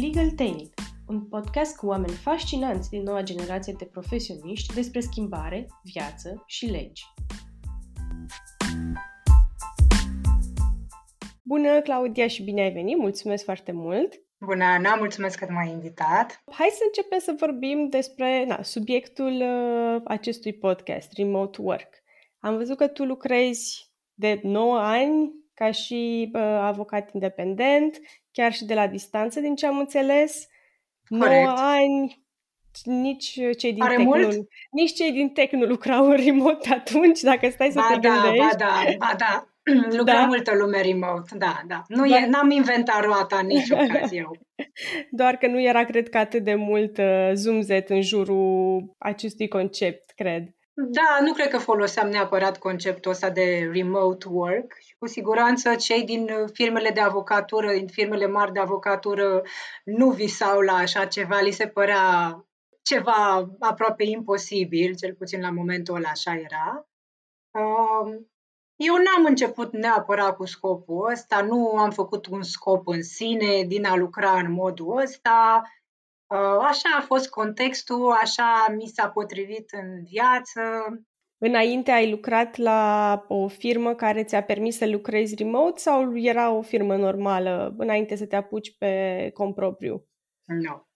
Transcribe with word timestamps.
Legal 0.00 0.30
Tale, 0.30 0.70
un 1.08 1.28
podcast 1.28 1.76
cu 1.76 1.86
oameni 1.86 2.12
fascinanți 2.12 2.90
din 2.90 3.02
noua 3.02 3.22
generație 3.22 3.74
de 3.78 3.84
profesioniști 3.84 4.74
despre 4.74 5.00
schimbare, 5.00 5.66
viață 5.82 6.42
și 6.46 6.66
legi. 6.66 7.02
Bună, 11.42 11.80
Claudia, 11.80 12.26
și 12.26 12.42
bine 12.42 12.62
ai 12.62 12.72
venit! 12.72 12.98
Mulțumesc 12.98 13.44
foarte 13.44 13.72
mult! 13.72 14.14
Bună, 14.38 14.64
Ana! 14.64 14.94
Mulțumesc 14.94 15.38
că 15.38 15.46
m-ai 15.50 15.70
invitat! 15.70 16.42
Hai 16.50 16.68
să 16.70 16.82
începem 16.86 17.18
să 17.18 17.34
vorbim 17.38 17.88
despre 17.88 18.44
na, 18.44 18.62
subiectul 18.62 19.40
uh, 19.40 20.00
acestui 20.04 20.52
podcast, 20.52 21.12
remote 21.12 21.60
work. 21.60 21.88
Am 22.38 22.56
văzut 22.56 22.76
că 22.76 22.86
tu 22.86 23.04
lucrezi 23.04 23.92
de 24.14 24.40
9 24.42 24.78
ani 24.78 25.32
ca 25.54 25.70
și 25.70 26.30
uh, 26.34 26.40
avocat 26.42 27.10
independent, 27.12 28.00
chiar 28.36 28.52
și 28.52 28.64
de 28.64 28.74
la 28.74 28.86
distanță, 28.86 29.40
din 29.40 29.54
ce 29.54 29.66
am 29.66 29.78
înțeles. 29.78 30.46
Corect. 31.18 31.44
9 31.44 31.56
ani, 31.58 32.24
nici 32.84 33.38
cei 33.58 33.72
din 33.72 33.82
Are 33.82 33.94
tech 33.96 34.06
mult? 34.06 34.34
nu, 34.34 34.46
nici 34.70 34.92
cei 34.94 35.12
din 35.12 35.28
tech 35.28 35.52
nu 35.52 35.64
lucrau 35.64 36.06
în 36.10 36.16
remote 36.24 36.68
atunci, 36.74 37.20
dacă 37.20 37.48
stai 37.50 37.70
să 37.70 37.78
Ba 37.80 37.94
te 37.94 38.08
da, 38.08 38.14
gândești. 38.14 38.38
ba 38.38 38.54
da, 38.56 38.74
ba 38.98 39.14
da. 39.18 39.46
Lucra 39.98 40.12
Da? 40.12 40.24
multă 40.26 40.54
lume 40.56 40.80
remote, 40.80 41.36
da, 41.36 41.60
da. 41.66 41.82
Nu 41.88 42.08
Da. 42.08 42.16
e, 42.16 42.26
n-am 42.26 42.50
inventat 42.50 43.04
roata 43.04 43.38
în 43.38 43.46
nicio 43.46 43.76
caz 43.92 44.12
eu. 44.12 44.36
Doar 45.10 45.36
că 45.36 45.46
nu 45.46 45.62
era, 45.62 45.84
cred 45.84 46.08
că, 46.08 46.18
atât 46.18 46.44
de 46.44 46.54
mult 46.54 46.98
uh, 46.98 47.30
zumzet 47.34 47.90
în 47.90 48.02
jurul 48.02 48.94
acestui 48.98 49.48
concept, 49.48 50.10
cred. 50.16 50.42
Da, 50.74 51.18
nu 51.24 51.32
cred 51.32 51.48
că 51.48 51.58
foloseam 51.58 52.08
neapărat 52.08 52.58
conceptul 52.58 53.10
ăsta 53.10 53.30
de 53.30 53.70
remote 53.72 54.26
work 54.30 54.72
și 54.85 54.85
cu 54.98 55.06
siguranță 55.06 55.74
cei 55.74 56.04
din 56.04 56.46
firmele 56.52 56.90
de 56.90 57.00
avocatură, 57.00 57.72
din 57.72 57.86
firmele 57.86 58.26
mari 58.26 58.52
de 58.52 58.60
avocatură 58.60 59.42
nu 59.84 60.10
visau 60.10 60.60
la 60.60 60.72
așa 60.72 61.06
ceva, 61.06 61.40
li 61.40 61.50
se 61.50 61.68
părea 61.68 62.36
ceva 62.82 63.48
aproape 63.58 64.04
imposibil, 64.04 64.94
cel 64.94 65.14
puțin 65.14 65.40
la 65.40 65.50
momentul 65.50 65.94
ăla 65.94 66.08
așa 66.08 66.34
era. 66.34 66.88
Um, 67.50 68.30
Eu 68.76 68.94
n-am 68.96 69.24
început 69.24 69.72
neapărat 69.72 70.36
cu 70.36 70.44
scopul 70.44 71.10
ăsta, 71.10 71.42
nu 71.42 71.78
am 71.78 71.90
făcut 71.90 72.26
un 72.26 72.42
scop 72.42 72.86
în 72.86 73.02
sine 73.02 73.62
din 73.62 73.84
a 73.84 73.96
lucra 73.96 74.38
în 74.38 74.52
modul 74.52 74.96
ăsta. 74.96 75.62
Uh, 76.26 76.58
Așa 76.60 76.88
a 76.98 77.00
fost 77.00 77.28
contextul, 77.28 78.12
așa 78.12 78.66
mi 78.76 78.86
s-a 78.86 79.08
potrivit 79.08 79.70
în 79.72 80.02
viață. 80.02 80.60
Înainte 81.38 81.90
ai 81.90 82.10
lucrat 82.10 82.56
la 82.56 83.24
o 83.28 83.48
firmă 83.48 83.94
care 83.94 84.24
ți-a 84.24 84.42
permis 84.42 84.76
să 84.76 84.86
lucrezi 84.86 85.34
remote 85.34 85.80
sau 85.80 86.16
era 86.18 86.50
o 86.50 86.62
firmă 86.62 86.96
normală 86.96 87.74
înainte 87.78 88.16
să 88.16 88.26
te 88.26 88.36
apuci 88.36 88.76
pe 88.78 89.30
cont 89.34 89.54
propriu? 89.54 90.06
Nu. 90.44 90.86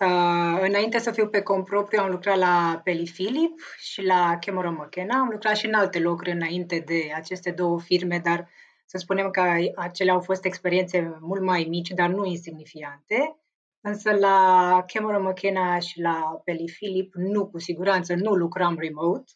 Uh, 0.00 0.58
înainte 0.60 0.98
să 0.98 1.10
fiu 1.10 1.28
pe 1.28 1.42
cont 1.42 1.64
propriu, 1.64 2.00
am 2.02 2.10
lucrat 2.10 2.38
la 2.38 2.80
Peli 2.84 3.10
Philip 3.12 3.60
și 3.78 4.02
la 4.02 4.38
Cameron 4.40 4.74
McKenna. 4.74 5.18
Am 5.18 5.28
lucrat 5.30 5.56
și 5.56 5.66
în 5.66 5.74
alte 5.74 5.98
locuri 5.98 6.30
înainte 6.30 6.82
de 6.86 7.12
aceste 7.14 7.50
două 7.50 7.80
firme, 7.80 8.18
dar 8.24 8.48
să 8.86 8.98
spunem 8.98 9.30
că 9.30 9.42
acelea 9.76 10.14
au 10.14 10.20
fost 10.20 10.44
experiențe 10.44 11.18
mult 11.20 11.42
mai 11.42 11.66
mici, 11.68 11.88
dar 11.88 12.08
nu 12.08 12.24
insignifiante. 12.24 13.36
Însă 13.80 14.10
la 14.10 14.84
Cameron 14.86 15.22
McKenna 15.22 15.78
și 15.78 16.00
la 16.00 16.40
Peli 16.44 16.72
Philip, 16.76 17.14
nu, 17.14 17.46
cu 17.46 17.58
siguranță, 17.58 18.14
nu 18.14 18.34
lucram 18.34 18.76
remote. 18.78 19.32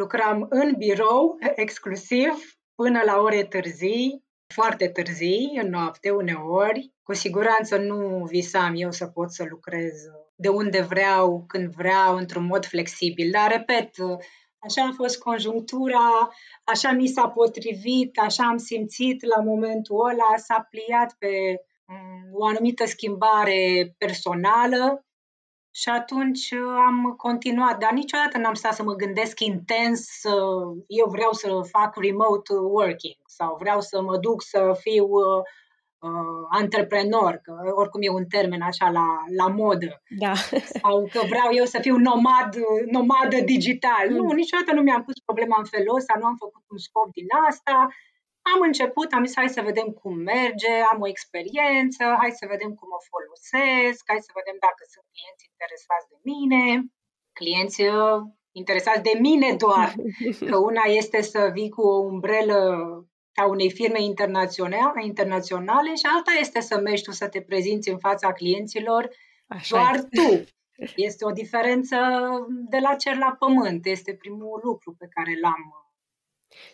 Lucram 0.00 0.46
în 0.48 0.74
birou, 0.78 1.38
exclusiv, 1.54 2.32
până 2.74 3.00
la 3.04 3.20
ore 3.20 3.44
târzii, 3.44 4.24
foarte 4.54 4.88
târzii, 4.88 5.58
în 5.62 5.68
noapte 5.68 6.10
uneori. 6.10 6.92
Cu 7.02 7.14
siguranță 7.14 7.76
nu 7.76 8.24
visam 8.24 8.72
eu 8.76 8.90
să 8.90 9.06
pot 9.06 9.32
să 9.32 9.44
lucrez 9.48 9.92
de 10.34 10.48
unde 10.48 10.80
vreau, 10.80 11.44
când 11.46 11.74
vreau, 11.74 12.16
într-un 12.16 12.44
mod 12.44 12.64
flexibil. 12.64 13.30
Dar, 13.30 13.50
repet, 13.50 13.90
așa 14.58 14.82
a 14.82 14.94
fost 14.96 15.18
conjunctura, 15.18 16.30
așa 16.64 16.90
mi 16.90 17.06
s-a 17.06 17.28
potrivit, 17.28 18.18
așa 18.18 18.44
am 18.44 18.56
simțit 18.56 19.24
la 19.24 19.42
momentul 19.42 20.08
ăla, 20.08 20.36
s-a 20.36 20.68
pliat 20.70 21.16
pe 21.18 21.28
mm, 21.86 22.30
o 22.32 22.44
anumită 22.46 22.84
schimbare 22.84 23.94
personală 23.98 25.05
și 25.80 25.88
atunci 25.88 26.50
uh, 26.50 26.74
am 26.86 27.14
continuat, 27.16 27.78
dar 27.78 27.92
niciodată 27.92 28.38
n-am 28.38 28.54
stat 28.54 28.74
să 28.74 28.82
mă 28.82 28.94
gândesc 28.94 29.40
intens, 29.40 30.22
uh, 30.22 30.84
eu 30.86 31.08
vreau 31.08 31.32
să 31.32 31.60
fac 31.70 31.96
remote 31.96 32.52
working 32.54 33.16
sau 33.26 33.56
vreau 33.60 33.80
să 33.80 34.02
mă 34.02 34.16
duc 34.16 34.42
să 34.42 34.76
fiu 34.80 35.04
uh, 35.04 35.42
uh, 35.98 36.42
antreprenor, 36.50 37.40
că 37.42 37.52
oricum 37.74 38.00
e 38.02 38.10
un 38.10 38.26
termen 38.26 38.60
așa 38.60 38.90
la, 38.90 39.06
la 39.36 39.46
modă, 39.48 40.02
Da. 40.08 40.32
sau 40.82 41.08
că 41.12 41.20
vreau 41.28 41.48
eu 41.52 41.64
să 41.64 41.78
fiu 41.80 41.96
nomad, 41.96 42.50
nomadă 42.90 43.36
digital. 43.44 44.04
Nu, 44.08 44.22
Mm. 44.22 44.34
niciodată 44.34 44.72
nu 44.74 44.82
mi-am 44.82 45.02
pus 45.04 45.18
problema 45.24 45.56
în 45.58 45.64
felul 45.64 45.96
ăsta, 45.96 46.14
nu 46.20 46.26
am 46.26 46.36
făcut 46.38 46.62
un 46.70 46.78
scop 46.78 47.12
din 47.12 47.26
asta. 47.48 47.88
Am 48.52 48.60
început, 48.68 49.08
am 49.12 49.24
zis 49.24 49.36
hai 49.36 49.56
să 49.56 49.68
vedem 49.70 49.88
cum 50.00 50.14
merge, 50.34 50.72
am 50.92 51.00
o 51.00 51.08
experiență, 51.14 52.04
hai 52.20 52.32
să 52.40 52.46
vedem 52.54 52.70
cum 52.78 52.88
o 52.98 53.00
folosesc, 53.12 54.02
hai 54.10 54.26
să 54.28 54.38
vedem 54.40 54.56
dacă 54.66 54.82
sunt 54.92 55.06
clienți 55.12 55.48
interesați 55.52 56.06
de 56.12 56.18
mine, 56.30 56.64
clienți 57.38 57.80
uh, 57.82 58.18
interesați 58.62 59.06
de 59.08 59.14
mine 59.26 59.50
doar, 59.64 59.88
că 60.48 60.56
una 60.70 60.84
este 61.00 61.20
să 61.32 61.50
vii 61.56 61.70
cu 61.76 61.82
o 61.94 62.02
umbrelă 62.12 62.60
a 63.42 63.44
unei 63.46 63.70
firme 63.70 64.02
internaționale, 64.02 65.04
internaționale 65.04 65.94
și 65.94 66.06
alta 66.14 66.32
este 66.40 66.60
să 66.60 66.80
mergi 66.80 67.02
tu 67.02 67.10
să 67.10 67.28
te 67.28 67.40
prezinți 67.40 67.88
în 67.88 67.98
fața 67.98 68.32
clienților 68.32 69.08
Așa 69.46 69.76
doar 69.76 69.94
este. 69.94 70.08
tu. 70.10 70.44
Este 71.08 71.24
o 71.24 71.30
diferență 71.30 71.96
de 72.70 72.78
la 72.78 72.94
cer 72.94 73.16
la 73.16 73.36
pământ. 73.38 73.86
Este 73.86 74.14
primul 74.14 74.60
lucru 74.62 74.94
pe 74.98 75.06
care 75.10 75.38
l-am, 75.42 75.85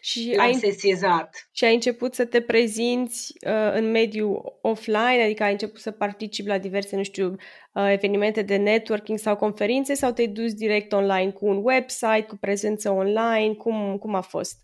Și 0.00 0.32
l-am 0.36 0.46
ai, 0.46 0.54
sesizat. 0.54 1.48
și 1.52 1.64
ai 1.64 1.74
început 1.74 2.14
să 2.14 2.24
te 2.24 2.40
prezinți 2.40 3.32
uh, 3.46 3.72
în 3.72 3.90
mediul 3.90 4.58
offline, 4.62 5.22
adică 5.22 5.42
ai 5.42 5.52
început 5.52 5.80
să 5.80 5.90
participi 5.90 6.48
la 6.48 6.58
diverse, 6.58 6.96
nu 6.96 7.02
știu, 7.02 7.36
uh, 7.72 7.90
evenimente 7.90 8.42
de 8.42 8.56
networking 8.56 9.18
sau 9.18 9.36
conferințe 9.36 9.94
sau 9.94 10.12
te-ai 10.12 10.26
dus 10.26 10.54
direct 10.54 10.92
online 10.92 11.30
cu 11.30 11.46
un 11.46 11.60
website, 11.62 12.24
cu 12.28 12.36
prezență 12.36 12.90
online? 12.90 13.54
Cum, 13.54 13.98
cum 13.98 14.14
a 14.14 14.20
fost? 14.20 14.60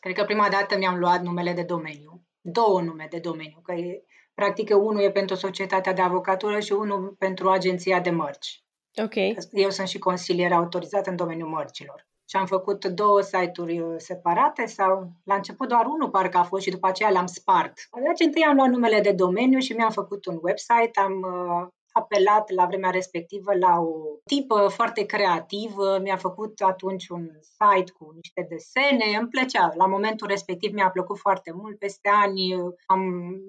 Cred 0.00 0.14
că 0.14 0.24
prima 0.24 0.48
dată 0.48 0.76
mi-am 0.76 0.98
luat 0.98 1.22
numele 1.22 1.52
de 1.52 1.62
domeniu. 1.62 2.22
Două 2.40 2.80
nume 2.80 3.06
de 3.10 3.18
domeniu. 3.18 3.60
Că 3.62 3.72
e, 3.72 4.02
practic 4.34 4.70
unul 4.70 5.02
e 5.02 5.10
pentru 5.10 5.36
societatea 5.36 5.92
de 5.92 6.02
avocatură 6.02 6.60
și 6.60 6.72
unul 6.72 7.16
pentru 7.18 7.50
agenția 7.50 8.00
de 8.00 8.10
mărci. 8.10 8.64
Ok. 9.02 9.14
Eu 9.50 9.70
sunt 9.70 9.88
și 9.88 9.98
consilier 9.98 10.52
autorizat 10.52 11.06
în 11.06 11.16
domeniul 11.16 11.48
mărcilor. 11.48 12.06
Și 12.28 12.36
am 12.36 12.46
făcut 12.46 12.84
două 12.84 13.20
site-uri 13.20 13.80
uh, 13.80 13.94
separate 13.96 14.66
sau 14.66 15.10
la 15.24 15.34
început 15.34 15.68
doar 15.68 15.86
unul 15.86 16.10
parcă 16.10 16.38
a 16.38 16.42
fost 16.42 16.62
și 16.62 16.70
după 16.70 16.86
aceea 16.86 17.10
l-am 17.10 17.26
spart. 17.26 17.72
Deci 18.04 18.26
întâi 18.26 18.42
am 18.42 18.56
luat 18.56 18.68
numele 18.68 19.00
de 19.00 19.12
domeniu 19.12 19.58
și 19.58 19.72
mi-am 19.72 19.90
făcut 19.90 20.26
un 20.26 20.38
website, 20.42 21.00
am 21.00 21.12
uh, 21.12 21.66
apelat 21.92 22.50
la 22.50 22.66
vremea 22.66 22.90
respectivă 22.90 23.54
la 23.54 23.78
o 23.78 23.94
tipă 24.24 24.68
foarte 24.68 25.06
creativă, 25.06 25.98
mi-a 26.02 26.16
făcut 26.16 26.60
atunci 26.60 27.08
un 27.08 27.28
site 27.40 27.92
cu 27.98 28.12
niște 28.14 28.46
desene, 28.48 29.16
îmi 29.18 29.28
plăcea. 29.28 29.72
La 29.76 29.86
momentul 29.86 30.26
respectiv 30.26 30.72
mi-a 30.72 30.90
plăcut 30.90 31.18
foarte 31.18 31.52
mult, 31.52 31.78
peste 31.78 32.08
ani 32.08 32.54
uh, 32.54 32.74
am 32.86 33.00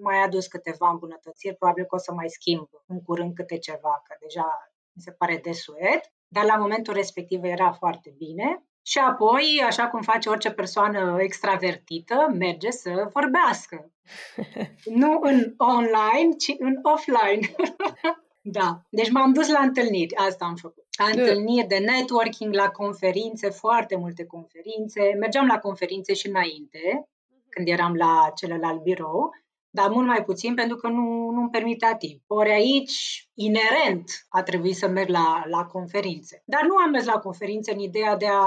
mai 0.01 0.17
adus 0.23 0.47
câteva 0.47 0.89
îmbunătățiri, 0.89 1.55
probabil 1.55 1.83
că 1.83 1.95
o 1.95 1.97
să 1.97 2.11
mai 2.13 2.29
schimb 2.29 2.67
în 2.85 3.01
curând 3.01 3.33
câte 3.33 3.57
ceva, 3.57 4.01
că 4.03 4.15
deja 4.19 4.47
mi 4.91 5.01
se 5.01 5.11
pare 5.11 5.39
desuet, 5.44 6.11
dar 6.27 6.45
la 6.45 6.55
momentul 6.55 6.93
respectiv 6.93 7.43
era 7.43 7.71
foarte 7.71 8.13
bine. 8.17 8.63
Și 8.81 8.97
apoi, 8.97 9.63
așa 9.65 9.88
cum 9.88 10.01
face 10.01 10.29
orice 10.29 10.51
persoană 10.51 11.17
extravertită, 11.19 12.27
merge 12.38 12.69
să 12.69 13.09
vorbească. 13.13 13.91
Nu 15.01 15.19
în 15.21 15.53
online, 15.57 16.35
ci 16.38 16.56
în 16.59 16.79
offline. 16.81 17.56
da. 18.57 18.81
Deci 18.89 19.12
m-am 19.12 19.33
dus 19.33 19.47
la 19.50 19.59
întâlniri, 19.59 20.15
asta 20.15 20.45
am 20.45 20.56
făcut. 20.56 20.85
La 20.97 21.06
întâlniri 21.06 21.68
de 21.68 21.77
networking, 21.77 22.53
la 22.53 22.69
conferințe, 22.69 23.50
foarte 23.50 23.95
multe 23.95 24.25
conferințe. 24.25 25.13
Mergeam 25.19 25.45
la 25.45 25.59
conferințe 25.59 26.13
și 26.13 26.27
înainte, 26.27 27.09
când 27.50 27.68
eram 27.68 27.95
la 27.95 28.31
celălalt 28.35 28.81
birou, 28.81 29.29
dar 29.77 29.89
mult 29.89 30.07
mai 30.07 30.24
puțin 30.24 30.53
pentru 30.56 30.75
că 30.75 30.88
nu, 30.88 31.29
nu-mi 31.29 31.50
permitea 31.50 31.95
timp. 31.95 32.21
Ori 32.27 32.51
aici, 32.51 33.29
inerent, 33.33 34.09
a 34.29 34.44
trebuit 34.44 34.75
să 34.75 34.88
merg 34.88 35.09
la, 35.09 35.44
la 35.45 35.65
conferințe. 35.65 36.44
Dar 36.45 36.62
nu 36.62 36.75
am 36.75 36.89
mers 36.89 37.06
la 37.06 37.19
conferințe 37.19 37.71
în 37.71 37.79
ideea 37.79 38.15
de 38.15 38.27
a 38.29 38.45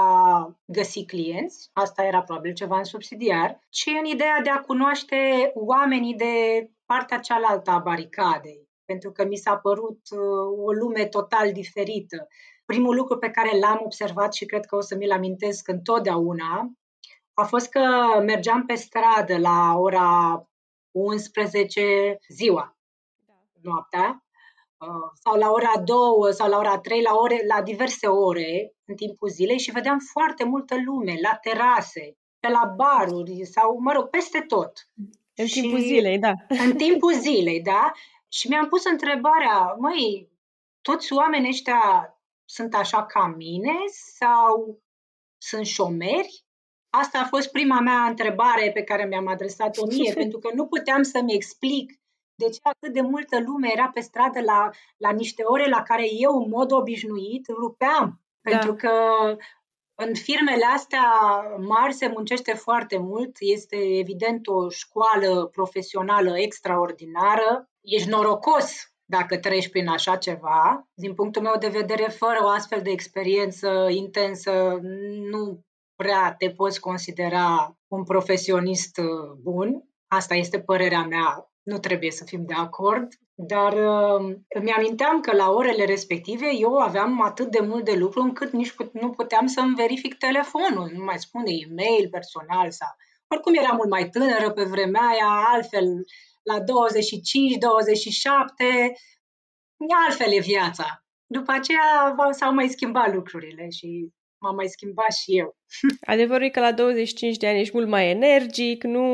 găsi 0.65 1.05
clienți, 1.05 1.69
asta 1.73 2.03
era 2.03 2.21
probabil 2.21 2.53
ceva 2.53 2.77
în 2.77 2.83
subsidiar, 2.83 3.59
ci 3.69 3.87
în 3.99 4.05
ideea 4.05 4.41
de 4.43 4.49
a 4.49 4.59
cunoaște 4.59 5.51
oamenii 5.53 6.15
de 6.15 6.33
partea 6.85 7.19
cealaltă 7.19 7.71
a 7.71 7.79
baricadei, 7.79 8.69
pentru 8.85 9.11
că 9.11 9.25
mi 9.25 9.35
s-a 9.35 9.55
părut 9.55 9.99
uh, 10.11 10.65
o 10.65 10.71
lume 10.71 11.05
total 11.05 11.51
diferită. 11.51 12.27
Primul 12.65 12.95
lucru 12.95 13.17
pe 13.17 13.29
care 13.29 13.59
l-am 13.59 13.81
observat 13.83 14.33
și 14.33 14.45
cred 14.45 14.65
că 14.65 14.75
o 14.75 14.81
să 14.81 14.95
mi-l 14.95 15.11
amintesc 15.11 15.67
întotdeauna 15.67 16.71
a 17.33 17.43
fost 17.43 17.69
că 17.69 17.81
mergeam 18.25 18.65
pe 18.65 18.75
stradă 18.75 19.37
la 19.37 19.75
ora 19.77 20.45
11 20.91 22.19
ziua. 22.27 22.75
noaptea, 23.61 24.25
uh, 24.77 25.09
sau 25.13 25.35
la 25.37 25.51
ora 25.51 25.73
2 25.85 26.33
sau 26.33 26.49
la 26.49 26.57
ora 26.57 26.79
3, 26.79 27.01
la, 27.01 27.15
ore, 27.15 27.43
la 27.47 27.61
diverse 27.61 28.07
ore 28.07 28.73
în 28.85 28.95
timpul 28.95 29.29
zilei 29.29 29.59
și 29.59 29.71
vedeam 29.71 29.99
foarte 29.99 30.43
multă 30.43 30.75
lume 30.85 31.19
la 31.21 31.35
terase, 31.35 32.17
pe 32.39 32.47
la 32.47 32.73
baruri 32.75 33.45
sau, 33.45 33.79
mă 33.79 33.91
rog, 33.91 34.09
peste 34.09 34.39
tot. 34.39 34.89
În 35.35 35.45
și 35.45 35.61
timpul 35.61 35.79
zilei, 35.79 36.19
da. 36.19 36.33
În 36.47 36.75
timpul 36.75 37.13
zilei, 37.13 37.61
da. 37.61 37.91
Și 38.27 38.47
mi-am 38.47 38.67
pus 38.67 38.85
întrebarea, 38.85 39.75
măi, 39.79 40.29
toți 40.81 41.13
oamenii 41.13 41.49
ăștia 41.49 41.81
sunt 42.45 42.75
așa 42.75 43.05
ca 43.05 43.27
mine 43.37 43.75
sau 44.17 44.81
sunt 45.37 45.65
șomeri? 45.65 46.45
Asta 46.91 47.19
a 47.19 47.27
fost 47.27 47.51
prima 47.51 47.79
mea 47.79 48.05
întrebare 48.05 48.71
pe 48.73 48.83
care 48.83 49.05
mi-am 49.05 49.27
adresat-o 49.27 49.85
mie, 49.85 50.13
pentru 50.23 50.39
că 50.39 50.49
nu 50.53 50.65
puteam 50.65 51.03
să-mi 51.03 51.33
explic 51.33 52.01
de 52.35 52.49
ce 52.49 52.59
atât 52.61 52.93
de 52.93 53.01
multă 53.01 53.39
lume 53.39 53.69
era 53.71 53.89
pe 53.93 53.99
stradă 53.99 54.41
la, 54.41 54.69
la 54.97 55.11
niște 55.11 55.43
ore 55.43 55.69
la 55.69 55.81
care 55.81 56.05
eu, 56.11 56.31
în 56.31 56.49
mod 56.49 56.71
obișnuit, 56.71 57.47
rupeam. 57.47 58.21
Da. 58.41 58.49
Pentru 58.49 58.73
că 58.73 58.91
în 59.95 60.13
firmele 60.15 60.65
astea 60.73 61.05
mari 61.57 61.93
se 61.93 62.07
muncește 62.07 62.53
foarte 62.53 62.97
mult, 62.97 63.35
este 63.39 63.75
evident 63.75 64.47
o 64.47 64.69
școală 64.69 65.45
profesională 65.45 66.39
extraordinară. 66.39 67.69
Ești 67.81 68.09
norocos 68.09 68.93
dacă 69.05 69.37
treci 69.37 69.69
prin 69.69 69.87
așa 69.87 70.15
ceva. 70.15 70.87
Din 70.93 71.13
punctul 71.13 71.41
meu 71.41 71.55
de 71.59 71.67
vedere, 71.67 72.07
fără 72.07 72.37
o 72.41 72.47
astfel 72.47 72.81
de 72.81 72.89
experiență 72.89 73.87
intensă, 73.89 74.79
nu 75.31 75.63
prea 76.01 76.35
te 76.37 76.49
poți 76.49 76.79
considera 76.79 77.77
un 77.87 78.03
profesionist 78.03 78.97
uh, 78.97 79.31
bun. 79.41 79.83
Asta 80.07 80.35
este 80.35 80.59
părerea 80.59 81.03
mea, 81.03 81.51
nu 81.63 81.77
trebuie 81.77 82.11
să 82.11 82.23
fim 82.23 82.45
de 82.45 82.53
acord, 82.53 83.07
dar 83.33 83.73
uh, 83.73 84.35
îmi 84.47 84.71
aminteam 84.71 85.19
că 85.19 85.35
la 85.35 85.49
orele 85.49 85.85
respective 85.85 86.49
eu 86.53 86.77
aveam 86.77 87.21
atât 87.21 87.51
de 87.51 87.59
mult 87.59 87.85
de 87.85 87.95
lucru 87.95 88.21
încât 88.21 88.51
nici 88.51 88.75
nu 88.91 89.09
puteam 89.09 89.47
să-mi 89.47 89.75
verific 89.75 90.17
telefonul, 90.17 90.91
nu 90.93 91.03
mai 91.03 91.19
spune 91.19 91.51
e-mail 91.51 92.09
personal 92.09 92.71
sau... 92.71 92.89
Oricum 93.27 93.53
eram 93.53 93.75
mult 93.75 93.89
mai 93.89 94.09
tânără 94.09 94.51
pe 94.51 94.63
vremea 94.63 95.01
aia, 95.01 95.43
altfel 95.53 95.85
la 96.41 96.59
25, 96.59 97.57
27, 97.57 98.93
altfel 100.05 100.31
e 100.33 100.39
viața. 100.39 101.05
După 101.27 101.51
aceea 101.51 102.15
s-au 102.31 102.53
mai 102.53 102.67
schimbat 102.67 103.13
lucrurile 103.13 103.69
și 103.69 104.11
m-am 104.41 104.55
mai 104.55 104.67
schimbat 104.67 105.13
și 105.13 105.37
eu. 105.37 105.55
Adevărul 106.13 106.45
e 106.45 106.49
că 106.49 106.59
la 106.59 106.71
25 106.71 107.37
de 107.37 107.47
ani 107.47 107.59
ești 107.59 107.75
mult 107.75 107.87
mai 107.87 108.09
energic, 108.09 108.83
nu, 108.83 109.05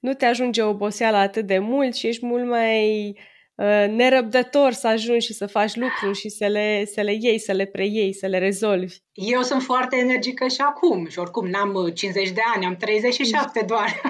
nu 0.00 0.14
te 0.14 0.24
ajunge 0.24 0.62
oboseala 0.62 1.18
atât 1.18 1.46
de 1.46 1.58
mult 1.58 1.94
și 1.94 2.06
ești 2.06 2.26
mult 2.26 2.46
mai 2.46 3.08
uh, 3.54 3.86
nerăbdător 3.88 4.72
să 4.72 4.86
ajungi 4.86 5.26
și 5.26 5.32
să 5.32 5.46
faci 5.46 5.74
lucruri 5.74 6.18
și 6.18 6.28
să 6.28 6.46
le, 6.46 6.84
să 6.84 7.00
le 7.00 7.16
iei, 7.20 7.38
să 7.38 7.52
le 7.52 7.66
preiei, 7.66 8.14
să 8.14 8.26
le 8.26 8.38
rezolvi. 8.38 8.96
Eu 9.12 9.42
sunt 9.42 9.62
foarte 9.62 9.96
energică 9.96 10.48
și 10.48 10.60
acum 10.60 11.08
și 11.08 11.18
oricum 11.18 11.48
n-am 11.48 11.90
50 11.94 12.28
uh, 12.28 12.34
de 12.34 12.40
ani, 12.54 12.66
am 12.66 12.76
37 12.76 13.64
doar. 13.72 14.00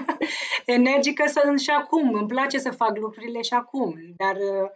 energică 0.67 1.25
sunt 1.27 1.61
și 1.61 1.71
acum, 1.71 2.15
îmi 2.15 2.29
place 2.29 2.59
să 2.59 2.71
fac 2.71 2.99
lucrurile 2.99 3.43
și 3.43 3.53
acum, 3.53 3.95
dar 4.17 4.35
uh, 4.37 4.71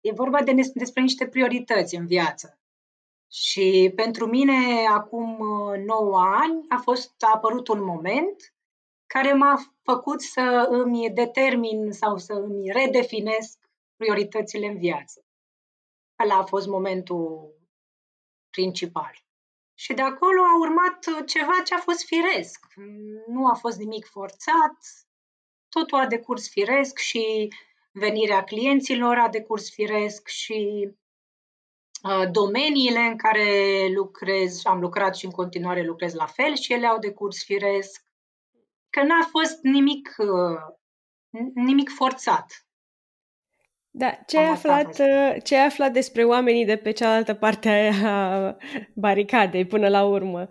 e 0.00 0.12
vorba 0.12 0.42
de, 0.42 0.52
despre 0.74 1.02
niște 1.02 1.26
priorități 1.26 1.96
în 1.96 2.06
viață. 2.06 2.58
Și 3.30 3.92
pentru 3.94 4.26
mine, 4.26 4.86
acum 4.86 5.36
9 5.84 6.00
uh, 6.00 6.38
ani, 6.40 6.64
a 6.68 6.76
fost 6.76 7.22
a 7.22 7.30
apărut 7.34 7.68
un 7.68 7.84
moment 7.84 8.54
care 9.06 9.32
m-a 9.32 9.76
făcut 9.82 10.20
să 10.20 10.66
îmi 10.70 11.10
determin 11.10 11.92
sau 11.92 12.16
să 12.16 12.32
îmi 12.32 12.70
redefinesc 12.72 13.58
prioritățile 13.96 14.66
în 14.66 14.78
viață. 14.78 15.24
Ăla 16.22 16.36
a 16.36 16.44
fost 16.44 16.66
momentul 16.66 17.54
principal. 18.50 19.26
Și 19.74 19.94
de 19.94 20.02
acolo 20.02 20.42
a 20.42 20.58
urmat 20.58 21.24
ceva 21.26 21.62
ce 21.64 21.74
a 21.74 21.78
fost 21.78 22.04
firesc. 22.04 22.66
Nu 23.26 23.46
a 23.46 23.54
fost 23.54 23.78
nimic 23.78 24.06
forțat, 24.06 24.76
totul 25.68 25.98
a 25.98 26.06
decurs 26.06 26.48
firesc 26.48 26.98
și 26.98 27.52
venirea 27.92 28.44
clienților 28.44 29.18
a 29.18 29.28
decurs 29.28 29.70
firesc 29.70 30.28
și 30.28 30.88
Uh, 30.88 31.07
domeniile 32.30 32.98
în 32.98 33.16
care 33.16 33.86
lucrez, 33.94 34.60
am 34.64 34.80
lucrat 34.80 35.16
și 35.16 35.24
în 35.24 35.30
continuare 35.30 35.82
lucrez 35.82 36.14
la 36.14 36.26
fel 36.26 36.56
și 36.56 36.72
ele 36.72 36.86
au 36.86 36.98
decurs 36.98 37.44
firesc, 37.44 38.04
că 38.90 39.02
n-a 39.02 39.28
fost 39.30 39.62
nimic, 39.62 40.14
uh, 40.18 40.60
nimic 41.54 41.90
forțat. 41.90 42.66
Da, 43.90 44.10
ce 44.10 44.38
ai, 44.38 44.48
aflat, 44.48 44.98
uh, 44.98 45.36
ce 45.42 45.56
ai 45.56 45.64
aflat 45.64 45.92
despre 45.92 46.24
oamenii 46.24 46.64
de 46.64 46.76
pe 46.76 46.90
cealaltă 46.90 47.34
parte 47.34 47.90
a 48.04 48.56
baricadei 48.94 49.66
până 49.66 49.88
la 49.88 50.04
urmă? 50.04 50.48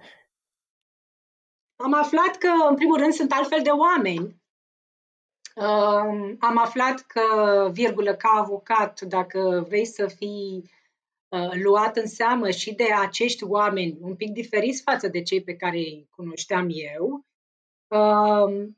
Am 1.76 1.94
aflat 1.94 2.36
că, 2.36 2.50
în 2.70 2.76
primul 2.76 2.98
rând, 2.98 3.14
sunt 3.14 3.32
altfel 3.32 3.62
de 3.64 3.70
oameni. 3.70 4.36
Am 6.40 6.58
aflat 6.58 7.00
că, 7.00 7.22
virgulă, 7.72 8.16
ca 8.16 8.30
avocat, 8.30 9.02
dacă 9.02 9.66
vrei 9.68 9.86
să 9.86 10.08
fii 10.08 10.64
Uh, 10.64 10.77
luat 11.64 11.98
în 11.98 12.08
seamă 12.08 12.50
și 12.50 12.74
de 12.74 12.94
acești 12.94 13.44
oameni 13.44 13.98
un 14.02 14.16
pic 14.16 14.32
diferiți 14.32 14.82
față 14.82 15.08
de 15.08 15.22
cei 15.22 15.44
pe 15.44 15.56
care 15.56 15.78
îi 15.78 16.08
cunoșteam 16.10 16.68
eu, 16.70 17.26
uh, 17.88 18.70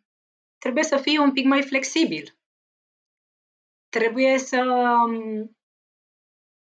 trebuie 0.57 0.83
să 0.83 0.97
fii 0.97 1.17
un 1.17 1.33
pic 1.33 1.45
mai 1.45 1.61
flexibil. 1.61 2.37
Trebuie 3.89 4.37
să. 4.37 4.61
Um, 5.07 5.57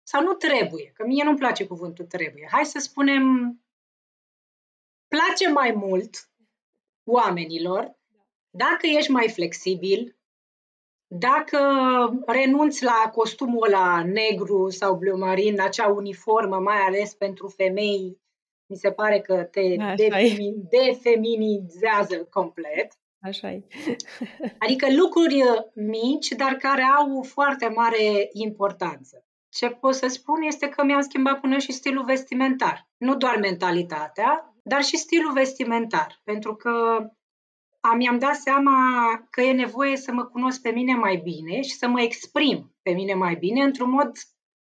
sau 0.02 0.22
nu 0.22 0.32
trebuie, 0.32 0.90
că 0.94 1.06
mie 1.06 1.24
nu-mi 1.24 1.38
place 1.38 1.66
cuvântul 1.66 2.04
trebuie. 2.04 2.48
Hai 2.50 2.64
să 2.64 2.78
spunem, 2.78 3.24
place 5.08 5.50
mai 5.50 5.72
mult 5.72 6.30
oamenilor 7.04 7.96
dacă 8.50 8.86
ești 8.86 9.10
mai 9.10 9.28
flexibil, 9.28 10.15
dacă 11.06 11.58
renunți 12.26 12.84
la 12.84 13.10
costumul 13.14 13.66
ăla 13.66 14.02
negru 14.04 14.68
sau 14.68 14.96
bleu 14.96 15.18
marin, 15.18 15.60
acea 15.60 15.88
uniformă, 15.88 16.56
mai 16.58 16.76
ales 16.76 17.14
pentru 17.14 17.48
femei, 17.48 18.18
mi 18.66 18.76
se 18.76 18.90
pare 18.90 19.20
că 19.20 19.42
te 19.42 19.60
defemi- 19.96 20.68
defeminizează 20.70 22.24
complet. 22.30 22.92
Așa 23.20 23.50
e. 23.50 23.62
adică 24.64 24.86
lucruri 24.96 25.42
mici, 25.74 26.28
dar 26.28 26.52
care 26.52 26.82
au 26.82 27.22
foarte 27.22 27.68
mare 27.68 28.28
importanță. 28.32 29.24
Ce 29.48 29.68
pot 29.68 29.94
să 29.94 30.06
spun 30.06 30.42
este 30.42 30.68
că 30.68 30.84
mi-am 30.84 31.00
schimbat 31.00 31.40
până 31.40 31.58
și 31.58 31.72
stilul 31.72 32.04
vestimentar. 32.04 32.88
Nu 32.96 33.16
doar 33.16 33.36
mentalitatea, 33.36 34.54
dar 34.62 34.82
și 34.82 34.96
stilul 34.96 35.32
vestimentar. 35.32 36.20
Pentru 36.24 36.54
că 36.54 36.98
mi-am 37.94 38.18
dat 38.18 38.34
seama 38.34 38.76
că 39.30 39.40
e 39.40 39.52
nevoie 39.52 39.96
să 39.96 40.12
mă 40.12 40.24
cunosc 40.24 40.60
pe 40.60 40.70
mine 40.70 40.94
mai 40.94 41.16
bine 41.16 41.60
și 41.60 41.74
să 41.74 41.88
mă 41.88 42.00
exprim 42.00 42.76
pe 42.82 42.90
mine 42.90 43.14
mai 43.14 43.34
bine 43.34 43.62
într-un 43.62 43.90
mod 43.90 44.10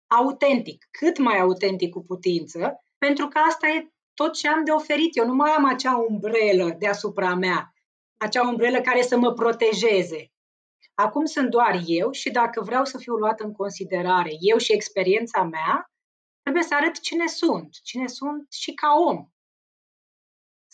autentic, 0.08 0.88
cât 0.92 1.18
mai 1.18 1.40
autentic 1.40 1.92
cu 1.92 2.04
putință, 2.04 2.84
pentru 2.98 3.28
că 3.28 3.38
asta 3.38 3.68
e 3.68 3.90
tot 4.14 4.34
ce 4.34 4.48
am 4.48 4.64
de 4.64 4.72
oferit. 4.72 5.18
Eu 5.18 5.26
nu 5.26 5.34
mai 5.34 5.52
am 5.52 5.66
acea 5.66 5.98
umbrelă 5.98 6.76
deasupra 6.80 7.36
mea, 7.36 7.74
acea 8.18 8.48
umbrelă 8.48 8.82
care 8.82 9.02
să 9.02 9.18
mă 9.18 9.34
protejeze. 9.34 10.32
Acum 10.94 11.26
sunt 11.26 11.50
doar 11.50 11.82
eu 11.86 12.12
și 12.12 12.32
dacă 12.32 12.62
vreau 12.62 12.86
să 12.86 12.98
fiu 12.98 13.14
luat 13.14 13.40
în 13.40 13.52
considerare 13.52 14.32
eu 14.40 14.58
și 14.58 14.74
experiența 14.74 15.44
mea, 15.44 15.92
trebuie 16.42 16.64
să 16.64 16.76
arăt 16.76 17.00
cine 17.00 17.28
sunt, 17.28 17.70
cine 17.84 18.08
sunt 18.08 18.48
și 18.52 18.74
ca 18.74 18.88
om 19.08 19.28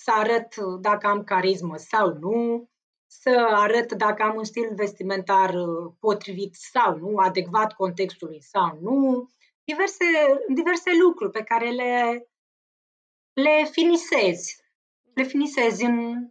să 0.03 0.11
arăt 0.11 0.55
dacă 0.55 1.07
am 1.07 1.23
carismă 1.23 1.77
sau 1.77 2.13
nu, 2.13 2.69
să 3.07 3.47
arăt 3.49 3.91
dacă 3.91 4.23
am 4.23 4.35
un 4.35 4.43
stil 4.43 4.75
vestimentar 4.75 5.53
uh, 5.53 5.93
potrivit 5.99 6.55
sau 6.55 6.97
nu, 6.97 7.17
adecvat 7.17 7.73
contextului 7.73 8.41
sau 8.41 8.79
nu, 8.81 9.29
diverse, 9.63 10.05
diverse 10.47 10.91
lucruri 11.03 11.31
pe 11.31 11.43
care 11.43 11.69
le, 11.69 12.25
le 13.33 13.67
finisezi, 13.71 14.63
le 15.13 15.23
finisezi 15.23 15.83
în, 15.85 16.27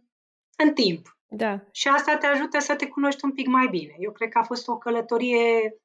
în 0.57 0.73
timp. 0.73 1.17
Da. 1.27 1.59
Și 1.71 1.87
asta 1.87 2.17
te 2.17 2.25
ajută 2.25 2.59
să 2.59 2.75
te 2.75 2.87
cunoști 2.87 3.25
un 3.25 3.33
pic 3.33 3.47
mai 3.47 3.67
bine. 3.67 3.95
Eu 3.99 4.11
cred 4.11 4.29
că 4.29 4.37
a 4.37 4.43
fost 4.43 4.67
o 4.67 4.77
călătorie 4.77 5.75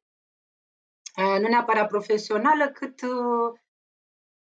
uh, 1.16 1.40
nu 1.40 1.48
neapărat 1.48 1.88
profesională, 1.88 2.68
cât 2.68 3.02
uh, 3.02 3.58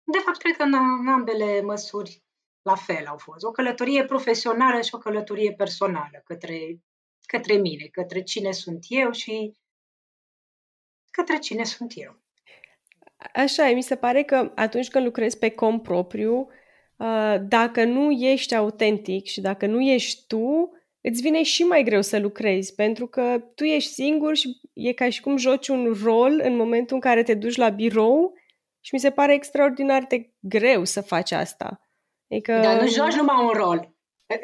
de 0.04 0.18
fapt, 0.18 0.38
cred 0.38 0.56
că 0.56 0.62
în 0.62 1.08
ambele 1.08 1.60
măsuri 1.60 2.23
la 2.64 2.74
fel 2.74 3.06
au 3.06 3.16
fost. 3.16 3.44
O 3.44 3.50
călătorie 3.50 4.04
profesională 4.04 4.80
și 4.80 4.94
o 4.94 4.98
călătorie 4.98 5.52
personală 5.52 6.22
către, 6.24 6.80
către 7.26 7.54
mine, 7.54 7.84
către 7.84 8.22
cine 8.22 8.52
sunt 8.52 8.84
eu 8.88 9.10
și 9.10 9.56
către 11.10 11.38
cine 11.38 11.64
sunt 11.64 11.92
eu. 11.96 12.22
Așa 13.34 13.72
mi 13.74 13.82
se 13.82 13.96
pare 13.96 14.22
că 14.22 14.52
atunci 14.54 14.88
când 14.88 15.04
lucrezi 15.04 15.38
pe 15.38 15.50
cont 15.50 15.82
propriu, 15.82 16.48
uh, 16.96 17.36
dacă 17.48 17.84
nu 17.84 18.10
ești 18.10 18.54
autentic 18.54 19.26
și 19.26 19.40
dacă 19.40 19.66
nu 19.66 19.80
ești 19.80 20.26
tu, 20.26 20.70
îți 21.00 21.22
vine 21.22 21.42
și 21.42 21.62
mai 21.62 21.82
greu 21.82 22.02
să 22.02 22.18
lucrezi, 22.18 22.74
pentru 22.74 23.06
că 23.06 23.44
tu 23.54 23.64
ești 23.64 23.92
singur 23.92 24.36
și 24.36 24.60
e 24.72 24.92
ca 24.92 25.08
și 25.08 25.20
cum 25.20 25.36
joci 25.36 25.68
un 25.68 25.92
rol 26.02 26.40
în 26.44 26.56
momentul 26.56 26.94
în 26.94 27.00
care 27.00 27.22
te 27.22 27.34
duci 27.34 27.56
la 27.56 27.68
birou 27.68 28.34
și 28.80 28.94
mi 28.94 29.00
se 29.00 29.10
pare 29.10 29.34
extraordinar 29.34 30.04
de 30.04 30.32
greu 30.40 30.84
să 30.84 31.00
faci 31.00 31.32
asta. 31.32 31.83
Adică... 32.34 32.52
Dar 32.62 32.80
nu 32.80 32.88
joci 32.88 33.14
numai 33.14 33.44
un 33.44 33.50
rol. 33.50 33.88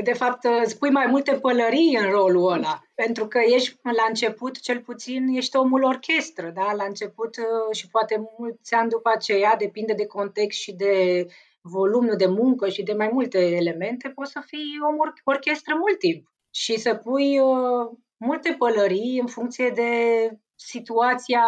De 0.04 0.12
fapt, 0.12 0.46
spui 0.64 0.90
mai 0.90 1.06
multe 1.06 1.32
pălării 1.32 1.96
în 1.96 2.10
rolul 2.10 2.52
ăla, 2.52 2.82
pentru 2.94 3.26
că 3.26 3.38
ești 3.38 3.78
la 3.82 4.04
început, 4.08 4.60
cel 4.60 4.80
puțin, 4.80 5.28
ești 5.28 5.56
omul 5.56 5.82
orchestră, 5.82 6.50
da? 6.54 6.72
La 6.72 6.84
început 6.84 7.36
uh, 7.36 7.76
și 7.76 7.88
poate 7.88 8.30
mulți 8.38 8.74
ani 8.74 8.88
după 8.88 9.10
aceea, 9.14 9.56
depinde 9.56 9.92
de 9.92 10.06
context 10.06 10.60
și 10.60 10.72
de 10.72 11.26
volumul 11.60 12.16
de 12.16 12.26
muncă 12.26 12.68
și 12.68 12.82
de 12.82 12.92
mai 12.92 13.10
multe 13.12 13.38
elemente, 13.38 14.08
poți 14.08 14.32
să 14.32 14.42
fii 14.46 14.78
om 14.88 14.96
orchestră 15.24 15.74
mult 15.74 15.98
timp 15.98 16.28
și 16.50 16.78
să 16.78 16.94
pui 16.94 17.38
uh, 17.38 17.90
multe 18.16 18.54
pălării 18.58 19.18
în 19.20 19.26
funcție 19.26 19.70
de 19.70 19.92
situația 20.54 21.44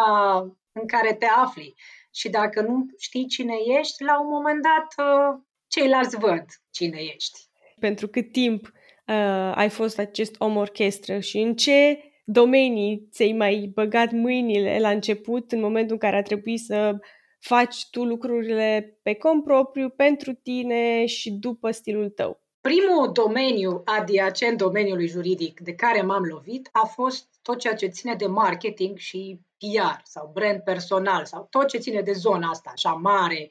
în 0.71 0.87
care 0.87 1.13
te 1.13 1.25
afli. 1.25 1.75
Și 2.13 2.29
dacă 2.29 2.61
nu 2.61 2.85
știi 2.97 3.27
cine 3.27 3.55
ești, 3.79 4.03
la 4.03 4.21
un 4.21 4.27
moment 4.27 4.61
dat 4.61 5.07
uh, 5.07 5.39
ceilalți 5.73 6.17
văd 6.17 6.45
cine 6.71 6.99
ești. 7.15 7.39
Pentru 7.79 8.07
cât 8.07 8.31
timp 8.31 8.65
uh, 8.65 9.51
ai 9.55 9.69
fost 9.69 9.99
acest 9.99 10.35
om 10.37 10.55
orchestră 10.55 11.19
și 11.19 11.37
în 11.37 11.55
ce 11.55 12.03
domenii 12.25 13.07
ți-ai 13.11 13.31
mai 13.31 13.71
băgat 13.73 14.11
mâinile 14.11 14.79
la 14.79 14.89
început, 14.89 15.51
în 15.51 15.59
momentul 15.59 15.91
în 15.91 15.97
care 15.97 16.15
a 16.15 16.21
trebuit 16.21 16.59
să 16.59 16.99
faci 17.39 17.89
tu 17.89 18.03
lucrurile 18.03 18.99
pe 19.01 19.13
cont 19.13 19.43
propriu, 19.43 19.89
pentru 19.89 20.33
tine 20.33 21.05
și 21.05 21.31
după 21.31 21.71
stilul 21.71 22.09
tău? 22.09 22.41
Primul 22.61 23.11
domeniu 23.11 23.81
adiacent 23.85 24.57
domeniului 24.57 25.07
juridic 25.07 25.59
de 25.59 25.73
care 25.73 26.01
m-am 26.01 26.23
lovit 26.23 26.69
a 26.71 26.85
fost 26.85 27.27
tot 27.41 27.59
ceea 27.59 27.75
ce 27.75 27.87
ține 27.87 28.15
de 28.15 28.25
marketing 28.25 28.97
și 28.97 29.39
PR 29.57 30.01
sau 30.03 30.31
brand 30.33 30.59
personal 30.59 31.25
sau 31.25 31.47
tot 31.49 31.67
ce 31.67 31.77
ține 31.77 32.01
de 32.01 32.11
zona 32.11 32.49
asta 32.49 32.69
așa 32.73 32.91
mare, 32.91 33.49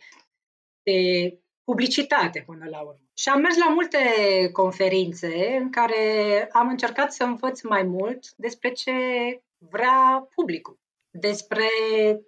de 0.82 1.41
publicitate 1.64 2.42
până 2.46 2.66
la 2.70 2.80
urmă. 2.80 3.00
Și 3.14 3.28
am 3.28 3.40
mers 3.40 3.56
la 3.56 3.68
multe 3.68 3.98
conferințe 4.52 5.58
în 5.60 5.70
care 5.70 6.48
am 6.52 6.68
încercat 6.68 7.12
să 7.12 7.24
învăț 7.24 7.60
mai 7.60 7.82
mult 7.82 8.34
despre 8.36 8.72
ce 8.72 8.92
vrea 9.58 10.28
publicul 10.34 10.80
despre 11.14 11.68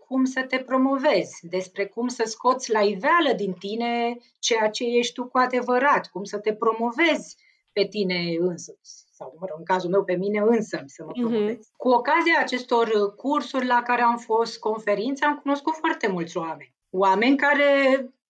cum 0.07 0.25
să 0.25 0.43
te 0.43 0.59
promovezi, 0.59 1.49
despre 1.49 1.87
cum 1.87 2.09
să 2.09 2.23
scoți 2.27 2.73
la 2.73 2.81
iveală 2.81 3.33
din 3.37 3.53
tine 3.53 4.19
ceea 4.39 4.71
ce 4.71 4.85
ești 4.85 5.13
tu 5.13 5.25
cu 5.25 5.39
adevărat, 5.39 6.07
cum 6.07 6.25
să 6.25 6.39
te 6.39 6.55
promovezi 6.55 7.37
pe 7.73 7.87
tine 7.87 8.37
însuți 8.39 9.05
sau, 9.13 9.37
mă 9.41 9.47
rog, 9.49 9.59
în 9.59 9.65
cazul 9.65 9.91
meu, 9.91 10.05
pe 10.05 10.15
mine 10.15 10.39
însă 10.39 10.83
să 10.87 11.05
mă 11.05 11.13
mhm. 11.15 11.21
promovez. 11.21 11.57
Mm-hmm. 11.57 11.77
Cu 11.77 11.89
ocazia 11.89 12.39
acestor 12.39 13.15
cursuri 13.15 13.67
la 13.67 13.83
care 13.83 14.03
am 14.03 14.17
fost 14.17 14.59
conferințe, 14.59 15.25
am 15.25 15.39
cunoscut 15.43 15.75
foarte 15.75 16.09
mulți 16.09 16.37
oameni. 16.37 16.75
Oameni 16.91 17.37
care, 17.37 17.65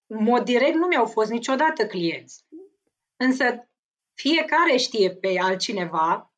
în 0.06 0.23
mod 0.23 0.44
direct, 0.44 0.75
nu 0.75 0.87
mi-au 0.87 1.06
fost 1.06 1.30
niciodată 1.30 1.87
clienți. 1.87 2.44
Însă, 3.16 3.68
fiecare 4.14 4.76
știe 4.76 5.11
pe 5.11 5.38
altcineva 5.40 6.34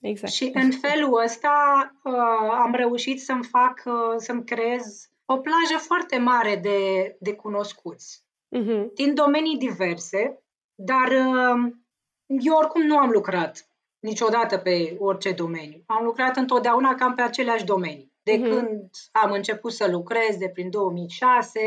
Exact. 0.00 0.32
Și 0.32 0.50
în 0.54 0.70
felul 0.70 1.22
ăsta 1.24 1.52
uh, 2.02 2.12
am 2.50 2.74
reușit 2.74 3.22
să-mi 3.22 3.44
fac, 3.44 3.82
uh, 3.84 4.14
să-mi 4.16 4.44
creez 4.44 5.10
o 5.24 5.36
plajă 5.36 5.76
foarte 5.78 6.18
mare 6.18 6.56
de, 6.56 7.16
de 7.20 7.34
cunoscuți, 7.34 8.24
uh-huh. 8.56 8.92
din 8.94 9.14
domenii 9.14 9.56
diverse, 9.56 10.42
dar 10.74 11.08
uh, 11.08 11.72
eu 12.26 12.54
oricum 12.56 12.82
nu 12.82 12.98
am 12.98 13.10
lucrat 13.10 13.70
niciodată 13.98 14.58
pe 14.58 14.96
orice 14.98 15.32
domeniu. 15.32 15.82
Am 15.86 16.04
lucrat 16.04 16.36
întotdeauna 16.36 16.94
cam 16.94 17.14
pe 17.14 17.22
aceleași 17.22 17.64
domenii. 17.64 18.14
De 18.26 18.38
uh-huh. 18.38 18.50
când 18.50 18.90
am 19.12 19.32
început 19.32 19.72
să 19.72 19.90
lucrez, 19.90 20.36
de 20.38 20.48
prin 20.48 20.70
2006, 20.70 21.60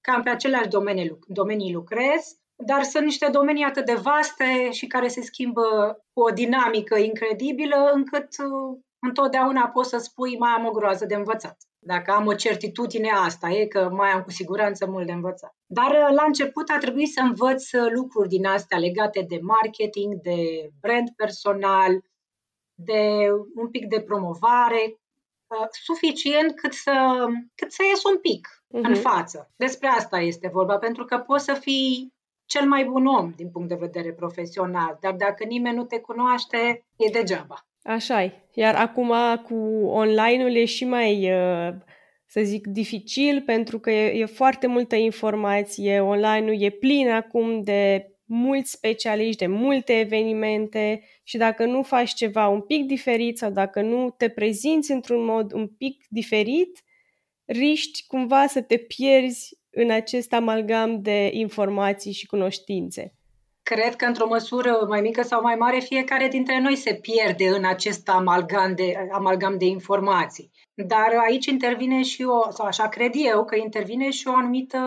cam 0.00 0.22
pe 0.22 0.30
aceleași 0.30 0.68
domenii, 0.68 1.18
domenii 1.26 1.72
lucrez 1.72 2.38
dar 2.56 2.82
sunt 2.82 3.04
niște 3.04 3.28
domenii 3.30 3.64
atât 3.64 3.84
de 3.84 3.94
vaste 3.94 4.70
și 4.70 4.86
care 4.86 5.08
se 5.08 5.22
schimbă 5.22 5.62
cu 6.12 6.20
o 6.22 6.30
dinamică 6.30 6.98
incredibilă, 6.98 7.90
încât 7.94 8.28
uh, 8.38 8.78
întotdeauna 8.98 9.68
poți 9.68 9.88
să 9.88 9.98
spui 9.98 10.38
mai 10.38 10.50
am 10.50 10.66
o 10.66 10.70
groază 10.70 11.06
de 11.06 11.14
învățat. 11.14 11.56
Dacă 11.78 12.10
am 12.10 12.26
o 12.26 12.34
certitudine, 12.34 13.10
asta 13.10 13.48
e 13.50 13.66
că 13.66 13.90
mai 13.92 14.10
am 14.10 14.22
cu 14.22 14.30
siguranță 14.30 14.86
mult 14.86 15.06
de 15.06 15.12
învățat. 15.12 15.54
Dar 15.66 15.90
uh, 15.90 16.14
la 16.14 16.24
început 16.26 16.70
a 16.70 16.78
trebuit 16.78 17.12
să 17.12 17.20
învăț 17.20 17.72
uh, 17.72 17.90
lucruri 17.94 18.28
din 18.28 18.46
astea 18.46 18.78
legate 18.78 19.24
de 19.28 19.38
marketing, 19.42 20.14
de 20.14 20.70
brand 20.80 21.08
personal, 21.16 22.00
de 22.74 23.28
un 23.54 23.70
pic 23.70 23.86
de 23.86 24.00
promovare, 24.00 24.98
suficient 25.70 26.54
cât 26.54 26.72
să, 26.72 27.26
cât 27.54 27.72
să 27.72 27.82
ies 27.88 28.04
un 28.04 28.18
pic 28.18 28.48
uh-huh. 28.48 28.82
în 28.82 28.90
mhm. 28.90 29.00
față. 29.00 29.50
Despre 29.56 29.88
asta 29.88 30.18
este 30.18 30.50
vorba, 30.52 30.78
pentru 30.78 31.04
că 31.04 31.18
poți 31.18 31.44
să 31.44 31.52
fii 31.52 32.12
cel 32.46 32.68
mai 32.68 32.84
bun 32.84 33.06
om 33.06 33.32
din 33.36 33.50
punct 33.50 33.68
de 33.68 33.74
vedere 33.74 34.12
profesional, 34.12 34.98
dar 35.00 35.12
dacă 35.12 35.44
nimeni 35.44 35.76
nu 35.76 35.84
te 35.84 35.98
cunoaște, 36.00 36.84
e 36.96 37.10
degeaba. 37.12 37.66
așa 37.82 38.22
e. 38.22 38.32
Iar 38.52 38.74
acum 38.74 39.12
cu 39.42 39.54
online-ul 39.86 40.56
e 40.56 40.64
și 40.64 40.84
mai, 40.84 41.32
uh, 41.32 41.74
să 42.26 42.40
zic, 42.42 42.66
dificil 42.66 43.42
pentru 43.42 43.78
că 43.78 43.90
e, 43.90 44.20
e 44.20 44.24
foarte 44.24 44.66
multă 44.66 44.94
informație. 44.96 46.00
Online-ul 46.00 46.62
e 46.62 46.70
plin 46.70 47.10
acum 47.10 47.62
de 47.62 48.13
mulți 48.24 48.70
specialiști, 48.70 49.36
de 49.36 49.46
multe 49.46 49.98
evenimente 49.98 51.02
și 51.22 51.36
dacă 51.36 51.64
nu 51.64 51.82
faci 51.82 52.14
ceva 52.14 52.48
un 52.48 52.60
pic 52.60 52.86
diferit 52.86 53.38
sau 53.38 53.50
dacă 53.50 53.80
nu 53.80 54.10
te 54.10 54.28
prezinți 54.28 54.90
într-un 54.90 55.24
mod 55.24 55.52
un 55.52 55.68
pic 55.68 56.04
diferit, 56.08 56.82
riști 57.44 58.06
cumva 58.06 58.46
să 58.46 58.62
te 58.62 58.76
pierzi 58.76 59.58
în 59.70 59.90
acest 59.90 60.32
amalgam 60.32 61.02
de 61.02 61.30
informații 61.32 62.12
și 62.12 62.26
cunoștințe? 62.26 63.14
Cred 63.62 63.96
că 63.96 64.04
într-o 64.04 64.26
măsură 64.26 64.86
mai 64.88 65.00
mică 65.00 65.22
sau 65.22 65.42
mai 65.42 65.54
mare 65.54 65.78
fiecare 65.78 66.28
dintre 66.28 66.60
noi 66.60 66.76
se 66.76 66.94
pierde 66.94 67.48
în 67.48 67.64
acest 67.64 68.08
amalgam 68.08 68.74
de, 68.74 68.94
amalgam 69.12 69.58
de 69.58 69.64
informații. 69.64 70.50
Dar 70.74 71.12
aici 71.26 71.46
intervine 71.46 72.02
și 72.02 72.22
o, 72.22 72.50
sau 72.50 72.66
așa 72.66 72.88
cred 72.88 73.12
eu, 73.14 73.44
că 73.44 73.56
intervine 73.56 74.10
și 74.10 74.28
o 74.28 74.34
anumită 74.34 74.78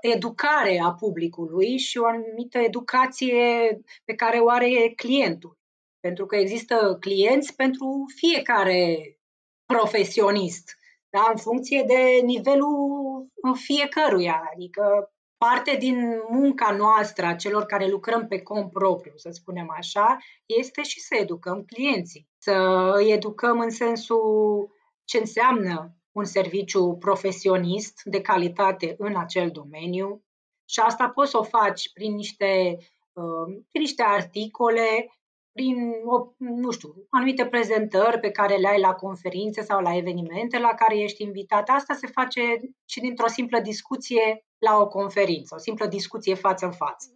educare 0.00 0.80
a 0.84 0.92
publicului 0.92 1.78
și 1.78 1.98
o 1.98 2.06
anumită 2.06 2.58
educație 2.58 3.80
pe 4.04 4.14
care 4.14 4.38
o 4.38 4.50
are 4.50 4.92
clientul. 4.96 5.58
Pentru 6.00 6.26
că 6.26 6.36
există 6.36 6.96
clienți 7.00 7.56
pentru 7.56 8.04
fiecare 8.16 9.18
profesionist 9.66 10.76
da? 11.10 11.28
în 11.30 11.36
funcție 11.36 11.84
de 11.86 12.20
nivelul 12.24 13.30
fiecăruia. 13.54 14.42
Adică 14.54 15.12
parte 15.36 15.76
din 15.76 16.22
munca 16.28 16.70
noastră, 16.70 17.26
a 17.26 17.34
celor 17.34 17.64
care 17.64 17.88
lucrăm 17.88 18.26
pe 18.26 18.42
cont 18.42 18.72
propriu, 18.72 19.12
să 19.16 19.30
spunem 19.32 19.70
așa, 19.76 20.18
este 20.46 20.82
și 20.82 21.00
să 21.00 21.16
educăm 21.20 21.64
clienții. 21.64 22.28
Să 22.38 22.52
îi 22.94 23.12
educăm 23.12 23.60
în 23.60 23.70
sensul 23.70 24.70
ce 25.04 25.18
înseamnă 25.18 25.95
un 26.16 26.24
serviciu 26.24 26.96
profesionist 26.98 28.00
de 28.04 28.20
calitate 28.20 28.94
în 28.98 29.16
acel 29.16 29.50
domeniu. 29.50 30.24
Și 30.64 30.80
asta 30.80 31.08
poți 31.08 31.30
să 31.30 31.38
o 31.38 31.42
faci 31.42 31.92
prin 31.92 32.14
niște, 32.14 32.76
uh, 33.12 33.46
prin 33.70 33.80
niște 33.80 34.02
articole 34.02 35.10
prin, 35.52 35.92
nu 36.38 36.70
știu, 36.70 37.06
anumite 37.10 37.46
prezentări 37.46 38.20
pe 38.20 38.30
care 38.30 38.56
le 38.56 38.68
ai 38.68 38.80
la 38.80 38.94
conferințe 38.94 39.62
sau 39.62 39.80
la 39.80 39.96
evenimente 39.96 40.58
la 40.58 40.74
care 40.74 40.98
ești 40.98 41.22
invitat. 41.22 41.68
Asta 41.68 41.94
se 41.94 42.06
face 42.06 42.40
și 42.84 43.00
dintr-o 43.00 43.28
simplă 43.28 43.60
discuție 43.60 44.44
la 44.58 44.76
o 44.76 44.86
conferință, 44.88 45.54
o 45.54 45.58
simplă 45.58 45.86
discuție 45.86 46.34
față 46.34 46.64
în 46.64 46.72
față. 46.72 47.08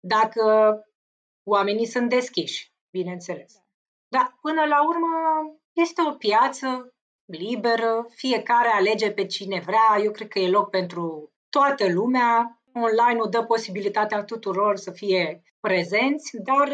Dacă 0.00 0.74
oamenii 1.44 1.86
sunt 1.86 2.08
deschiși, 2.08 2.72
bineînțeles. 2.90 3.62
Dar 4.08 4.38
până 4.40 4.64
la 4.64 4.86
urmă 4.88 5.08
este 5.72 6.02
o 6.08 6.12
piață 6.12 6.94
liberă, 7.30 8.06
fiecare 8.14 8.68
alege 8.68 9.10
pe 9.10 9.26
cine 9.26 9.62
vrea, 9.64 10.02
eu 10.04 10.10
cred 10.10 10.28
că 10.28 10.38
e 10.38 10.50
loc 10.50 10.70
pentru 10.70 11.32
toată 11.48 11.92
lumea. 11.92 12.60
Online-ul 12.74 13.30
dă 13.30 13.42
posibilitatea 13.42 14.24
tuturor 14.24 14.76
să 14.76 14.90
fie 14.90 15.42
prezenți, 15.60 16.36
dar 16.42 16.68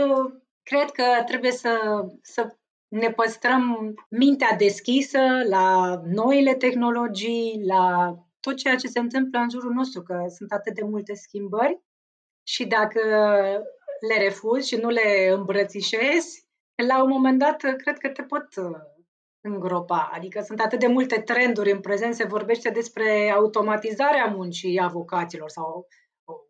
Cred 0.70 0.90
că 0.90 1.22
trebuie 1.26 1.52
să, 1.52 2.04
să 2.22 2.56
ne 2.88 3.10
păstrăm 3.10 3.94
mintea 4.08 4.56
deschisă 4.56 5.20
la 5.48 6.00
noile 6.04 6.54
tehnologii, 6.54 7.62
la 7.66 8.14
tot 8.40 8.56
ceea 8.56 8.76
ce 8.76 8.86
se 8.86 8.98
întâmplă 8.98 9.38
în 9.38 9.50
jurul 9.50 9.72
nostru, 9.72 10.02
că 10.02 10.24
sunt 10.28 10.52
atât 10.52 10.74
de 10.74 10.82
multe 10.82 11.14
schimbări 11.14 11.80
și 12.42 12.66
dacă 12.66 13.00
le 14.08 14.22
refuzi 14.22 14.68
și 14.68 14.76
nu 14.76 14.88
le 14.88 15.28
îmbrățișezi, 15.32 16.46
la 16.86 17.02
un 17.02 17.08
moment 17.08 17.38
dat 17.38 17.56
cred 17.56 17.98
că 17.98 18.08
te 18.08 18.22
pot 18.22 18.48
îngropa. 19.46 20.10
Adică 20.12 20.42
sunt 20.46 20.60
atât 20.60 20.78
de 20.78 20.86
multe 20.86 21.20
trenduri 21.20 21.70
în 21.70 21.80
prezent, 21.80 22.14
se 22.14 22.24
vorbește 22.26 22.70
despre 22.70 23.32
automatizarea 23.34 24.24
muncii 24.24 24.78
avocaților 24.78 25.48
sau 25.48 25.86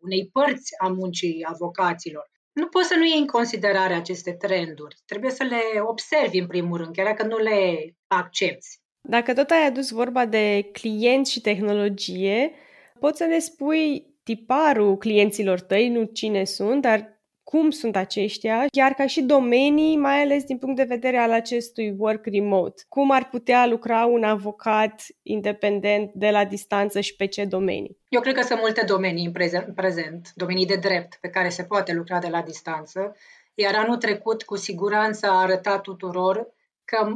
unei 0.01 0.29
părți 0.31 0.73
a 0.77 0.87
muncii 0.87 1.45
avocaților. 1.49 2.31
nu 2.53 2.67
poți 2.67 2.87
să 2.87 2.95
nu 2.95 3.05
iei 3.05 3.19
în 3.19 3.27
considerare 3.27 3.93
aceste 3.93 4.33
trenduri. 4.33 4.95
Trebuie 5.05 5.31
să 5.31 5.43
le 5.43 5.81
observi 5.81 6.39
în 6.39 6.47
primul 6.47 6.77
rând, 6.77 6.95
chiar 6.95 7.05
dacă 7.05 7.25
nu 7.25 7.37
le 7.37 7.77
accepti. 8.07 8.67
Dacă 9.01 9.33
tot 9.33 9.49
ai 9.49 9.65
adus 9.65 9.89
vorba 9.89 10.25
de 10.25 10.69
clienți 10.71 11.31
și 11.31 11.41
tehnologie, 11.41 12.51
poți 12.99 13.17
să 13.17 13.25
ne 13.25 13.39
spui 13.39 14.15
tiparul 14.23 14.97
clienților 14.97 15.59
tăi, 15.59 15.89
nu 15.89 16.03
cine 16.03 16.43
sunt, 16.43 16.81
dar 16.81 17.16
cum 17.49 17.69
sunt 17.69 17.95
aceștia, 17.95 18.65
chiar 18.71 18.91
ca 18.91 19.05
și 19.07 19.21
domenii, 19.21 19.97
mai 19.97 20.21
ales 20.21 20.43
din 20.43 20.57
punct 20.57 20.75
de 20.75 20.83
vedere 20.83 21.17
al 21.17 21.31
acestui 21.31 21.95
work 21.97 22.25
remote. 22.25 22.83
Cum 22.87 23.11
ar 23.11 23.29
putea 23.29 23.65
lucra 23.65 24.05
un 24.05 24.23
avocat 24.23 25.05
independent 25.21 26.11
de 26.13 26.29
la 26.29 26.45
distanță 26.45 26.99
și 26.99 27.15
pe 27.15 27.25
ce 27.25 27.45
domenii? 27.45 27.97
Eu 28.09 28.21
cred 28.21 28.35
că 28.35 28.41
sunt 28.41 28.59
multe 28.59 28.85
domenii 28.85 29.25
în 29.25 29.31
prezent, 29.31 29.75
prezent 29.75 30.31
domenii 30.35 30.65
de 30.65 30.75
drept 30.75 31.17
pe 31.21 31.29
care 31.29 31.49
se 31.49 31.63
poate 31.63 31.93
lucra 31.93 32.19
de 32.19 32.27
la 32.27 32.41
distanță, 32.41 33.15
iar 33.53 33.75
anul 33.75 33.97
trecut 33.97 34.43
cu 34.43 34.55
siguranță 34.55 35.27
a 35.27 35.41
arătat 35.41 35.81
tuturor 35.81 36.47
că 36.85 37.13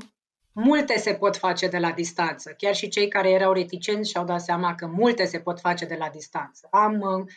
multe 0.51 0.97
se 0.97 1.13
pot 1.13 1.37
face 1.37 1.67
de 1.67 1.77
la 1.77 1.91
distanță. 1.91 2.53
Chiar 2.57 2.75
și 2.75 2.89
cei 2.89 3.07
care 3.07 3.29
erau 3.29 3.53
reticenți 3.53 4.09
și-au 4.09 4.25
dat 4.25 4.41
seama 4.41 4.75
că 4.75 4.87
multe 4.87 5.25
se 5.25 5.39
pot 5.39 5.59
face 5.59 5.85
de 5.85 5.95
la 5.99 6.09
distanță. 6.09 6.67
Am 6.71 7.27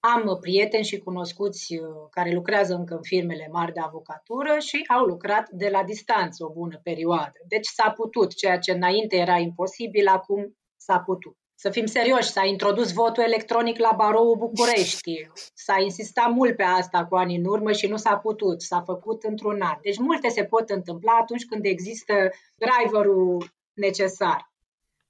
am 0.00 0.38
prieteni 0.40 0.84
și 0.84 0.98
cunoscuți 0.98 1.74
uh, 1.74 1.86
care 2.10 2.32
lucrează 2.32 2.74
încă 2.74 2.94
în 2.94 3.02
firmele 3.02 3.48
mari 3.52 3.72
de 3.72 3.80
avocatură 3.80 4.58
și 4.58 4.84
au 4.88 5.04
lucrat 5.04 5.48
de 5.50 5.68
la 5.68 5.84
distanță 5.84 6.44
o 6.44 6.52
bună 6.52 6.80
perioadă. 6.82 7.38
Deci 7.48 7.66
s-a 7.66 7.90
putut, 7.90 8.34
ceea 8.34 8.58
ce 8.58 8.72
înainte 8.72 9.16
era 9.16 9.36
imposibil, 9.38 10.06
acum 10.06 10.56
s-a 10.76 10.98
putut. 10.98 11.36
Să 11.54 11.70
fim 11.70 11.86
serioși, 11.86 12.30
s-a 12.30 12.44
introdus 12.44 12.92
votul 12.92 13.22
electronic 13.22 13.78
la 13.78 13.92
baroul 13.96 14.36
București. 14.36 15.28
S-a 15.54 15.80
insistat 15.80 16.30
mult 16.30 16.56
pe 16.56 16.62
asta 16.62 17.06
cu 17.06 17.14
ani 17.16 17.36
în 17.36 17.44
urmă 17.44 17.72
și 17.72 17.86
nu 17.86 17.96
s-a 17.96 18.16
putut. 18.16 18.62
S-a 18.62 18.80
făcut 18.80 19.22
într-un 19.22 19.60
an. 19.60 19.78
Deci 19.82 19.98
multe 19.98 20.28
se 20.28 20.44
pot 20.44 20.70
întâmpla 20.70 21.12
atunci 21.20 21.44
când 21.44 21.64
există 21.64 22.14
driverul 22.56 23.50
necesar. 23.72 24.52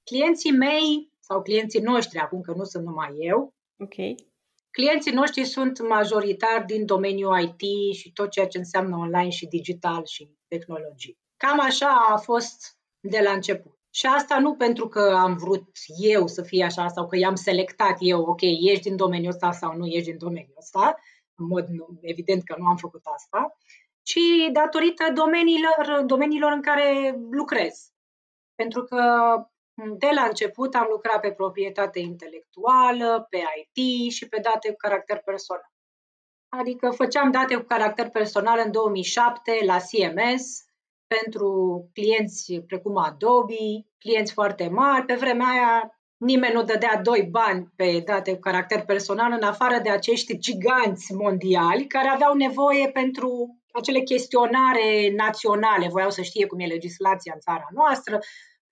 Clienții 0.03 0.51
mei 0.51 1.11
sau 1.19 1.41
clienții 1.41 1.81
noștri, 1.81 2.19
acum 2.19 2.41
că 2.41 2.53
nu 2.55 2.63
sunt 2.63 2.85
numai 2.85 3.15
eu, 3.17 3.53
okay. 3.77 4.15
Clienții 4.71 5.11
noștri 5.11 5.45
sunt 5.45 5.87
majoritari 5.87 6.65
din 6.65 6.85
domeniul 6.85 7.39
IT 7.39 7.95
și 7.95 8.11
tot 8.13 8.29
ceea 8.29 8.47
ce 8.47 8.57
înseamnă 8.57 8.97
online 8.97 9.29
și 9.29 9.45
digital 9.45 10.05
și 10.05 10.29
tehnologie. 10.47 11.17
Cam 11.37 11.59
așa 11.59 12.05
a 12.09 12.17
fost 12.17 12.77
de 12.99 13.19
la 13.23 13.31
început. 13.31 13.79
Și 13.93 14.05
asta 14.05 14.39
nu 14.39 14.55
pentru 14.55 14.87
că 14.87 15.15
am 15.17 15.37
vrut 15.37 15.67
eu 15.97 16.27
să 16.27 16.41
fie 16.41 16.63
așa 16.63 16.87
sau 16.87 17.07
că 17.07 17.17
i-am 17.17 17.35
selectat 17.35 17.97
eu, 17.99 18.21
ok, 18.21 18.41
ești 18.41 18.87
din 18.87 18.95
domeniul 18.95 19.31
ăsta 19.31 19.51
sau 19.51 19.77
nu 19.77 19.85
ești 19.85 20.09
din 20.09 20.17
domeniul 20.17 20.55
ăsta, 20.57 20.95
în 21.35 21.45
mod 21.45 21.67
evident 22.01 22.43
că 22.43 22.55
nu 22.57 22.65
am 22.65 22.75
făcut 22.75 23.01
asta, 23.03 23.57
ci 24.01 24.51
datorită 24.51 25.11
domeniilor, 25.13 26.03
domeniilor 26.05 26.51
în 26.51 26.61
care 26.61 27.19
lucrez. 27.31 27.91
Pentru 28.55 28.83
că 28.83 29.01
de 29.97 30.09
la 30.15 30.23
început 30.23 30.75
am 30.75 30.87
lucrat 30.89 31.19
pe 31.19 31.31
proprietate 31.31 31.99
intelectuală, 31.99 33.27
pe 33.29 33.37
IT 33.37 34.11
și 34.11 34.27
pe 34.27 34.39
date 34.41 34.69
cu 34.69 34.75
caracter 34.77 35.21
personal. 35.25 35.71
Adică 36.49 36.89
făceam 36.89 37.31
date 37.31 37.55
cu 37.55 37.63
caracter 37.63 38.09
personal 38.09 38.61
în 38.65 38.71
2007 38.71 39.59
la 39.65 39.77
CMS 39.77 40.65
pentru 41.07 41.49
clienți 41.93 42.53
precum 42.67 42.97
Adobe, 42.97 43.85
clienți 43.97 44.33
foarte 44.33 44.67
mari. 44.67 45.05
Pe 45.05 45.13
vremea 45.13 45.47
aia 45.47 46.01
nimeni 46.17 46.53
nu 46.53 46.63
dădea 46.63 47.01
doi 47.03 47.27
bani 47.31 47.71
pe 47.75 48.01
date 48.05 48.33
cu 48.33 48.39
caracter 48.39 48.85
personal 48.85 49.31
în 49.31 49.43
afară 49.43 49.79
de 49.83 49.89
acești 49.89 50.37
giganți 50.37 51.13
mondiali 51.13 51.87
care 51.87 52.07
aveau 52.07 52.33
nevoie 52.33 52.89
pentru 52.89 53.57
acele 53.71 53.99
chestionare 53.99 55.11
naționale, 55.15 55.87
voiau 55.87 56.09
să 56.09 56.21
știe 56.21 56.45
cum 56.45 56.59
e 56.59 56.65
legislația 56.65 57.31
în 57.35 57.39
țara 57.39 57.67
noastră, 57.73 58.19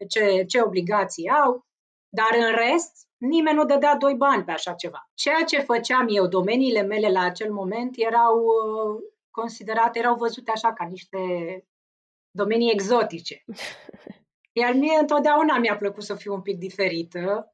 ce, 0.08 0.44
ce 0.48 0.62
obligații 0.62 1.30
au, 1.30 1.66
dar 2.10 2.30
în 2.34 2.56
rest 2.56 3.08
nimeni 3.18 3.56
nu 3.56 3.66
dădea 3.66 3.96
doi 3.96 4.14
bani 4.14 4.44
pe 4.44 4.52
așa 4.52 4.74
ceva. 4.74 5.10
Ceea 5.14 5.44
ce 5.44 5.60
făceam 5.60 6.08
eu, 6.10 6.28
domeniile 6.28 6.82
mele 6.82 7.10
la 7.10 7.22
acel 7.22 7.52
moment 7.52 7.94
erau 7.98 8.36
uh, 8.38 9.02
considerate, 9.30 10.00
erau 10.00 10.16
văzute 10.16 10.52
așa 10.52 10.74
ca 10.74 10.86
niște 10.86 11.18
domenii 12.32 12.72
exotice. 12.72 13.44
Iar 14.60 14.74
mie 14.74 14.98
întotdeauna 15.00 15.58
mi-a 15.58 15.78
plăcut 15.78 16.04
să 16.04 16.16
fiu 16.16 16.34
un 16.34 16.42
pic 16.42 16.58
diferită 16.58 17.54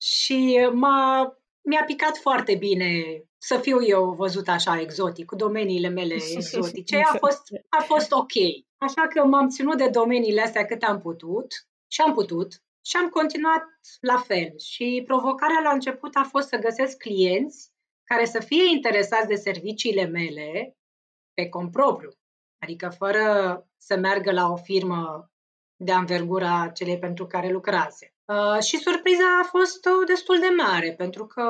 și 0.00 0.68
m-a, 0.72 1.36
mi-a 1.60 1.84
picat 1.84 2.16
foarte 2.16 2.54
bine 2.54 3.22
să 3.38 3.58
fiu 3.58 3.82
eu 3.82 4.10
văzut 4.12 4.48
așa 4.48 4.80
exotic, 4.80 5.26
cu 5.26 5.36
domeniile 5.36 5.88
mele 5.88 6.14
exotice. 6.36 6.96
A 6.96 7.16
fost, 7.18 7.42
a 7.68 7.82
fost 7.82 8.12
ok. 8.12 8.32
Așa 8.76 9.06
că 9.06 9.24
m-am 9.24 9.48
ținut 9.48 9.76
de 9.76 9.88
domeniile 9.88 10.42
astea 10.42 10.64
cât 10.64 10.82
am 10.82 11.00
putut 11.00 11.46
și 11.94 12.00
am 12.00 12.12
putut 12.12 12.62
și 12.86 12.96
am 12.96 13.08
continuat 13.08 13.64
la 14.00 14.16
fel. 14.16 14.58
Și 14.58 15.02
provocarea 15.06 15.60
la 15.62 15.70
început 15.70 16.14
a 16.14 16.28
fost 16.30 16.48
să 16.48 16.56
găsesc 16.56 16.96
clienți 16.96 17.72
care 18.04 18.24
să 18.24 18.40
fie 18.40 18.70
interesați 18.70 19.26
de 19.26 19.34
serviciile 19.34 20.04
mele 20.04 20.76
pe 21.34 21.48
cont 21.48 21.70
propriu, 21.70 22.10
adică 22.58 22.88
fără 22.88 23.24
să 23.76 23.96
meargă 23.96 24.32
la 24.32 24.50
o 24.50 24.56
firmă 24.56 25.30
de 25.76 25.92
anvergura 25.92 26.70
celei 26.74 26.98
pentru 26.98 27.26
care 27.26 27.50
lucrase. 27.50 28.14
Uh, 28.24 28.62
și 28.62 28.76
surpriza 28.76 29.38
a 29.42 29.46
fost 29.46 29.86
uh, 29.86 30.06
destul 30.06 30.38
de 30.38 30.48
mare, 30.56 30.94
pentru 30.94 31.26
că 31.26 31.42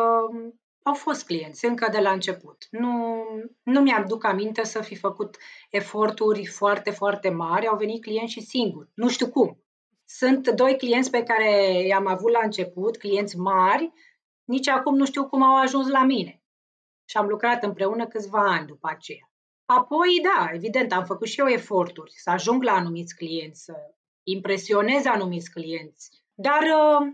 au 0.82 0.94
fost 0.94 1.26
clienți 1.26 1.64
încă 1.64 1.88
de 1.92 1.98
la 1.98 2.10
început. 2.10 2.66
Nu, 2.70 3.24
nu 3.62 3.80
mi-am 3.80 4.04
duc 4.06 4.24
aminte 4.24 4.64
să 4.64 4.82
fi 4.82 4.96
făcut 4.96 5.36
eforturi 5.70 6.46
foarte, 6.46 6.90
foarte 6.90 7.28
mari. 7.28 7.66
Au 7.66 7.76
venit 7.76 8.02
clienți 8.02 8.32
și 8.32 8.40
singuri. 8.40 8.88
Nu 8.94 9.08
știu 9.08 9.28
cum. 9.28 9.63
Sunt 10.04 10.48
doi 10.48 10.76
clienți 10.76 11.10
pe 11.10 11.22
care 11.22 11.82
i-am 11.86 12.06
avut 12.06 12.30
la 12.30 12.40
început, 12.42 12.96
clienți 12.96 13.36
mari, 13.36 13.92
nici 14.44 14.68
acum 14.68 14.96
nu 14.96 15.04
știu 15.04 15.28
cum 15.28 15.42
au 15.42 15.56
ajuns 15.56 15.88
la 15.88 16.04
mine. 16.04 16.42
Și 17.04 17.16
am 17.16 17.26
lucrat 17.26 17.64
împreună 17.64 18.06
câțiva 18.06 18.40
ani 18.40 18.66
după 18.66 18.88
aceea. 18.90 19.32
Apoi, 19.64 20.20
da, 20.22 20.50
evident, 20.52 20.92
am 20.92 21.04
făcut 21.04 21.26
și 21.26 21.40
eu 21.40 21.46
eforturi 21.46 22.12
să 22.14 22.30
ajung 22.30 22.62
la 22.62 22.72
anumiți 22.72 23.16
clienți, 23.16 23.64
să 23.64 23.74
impresionez 24.22 25.04
anumiți 25.04 25.50
clienți. 25.50 26.10
Dar 26.34 26.62
uh, 26.62 27.12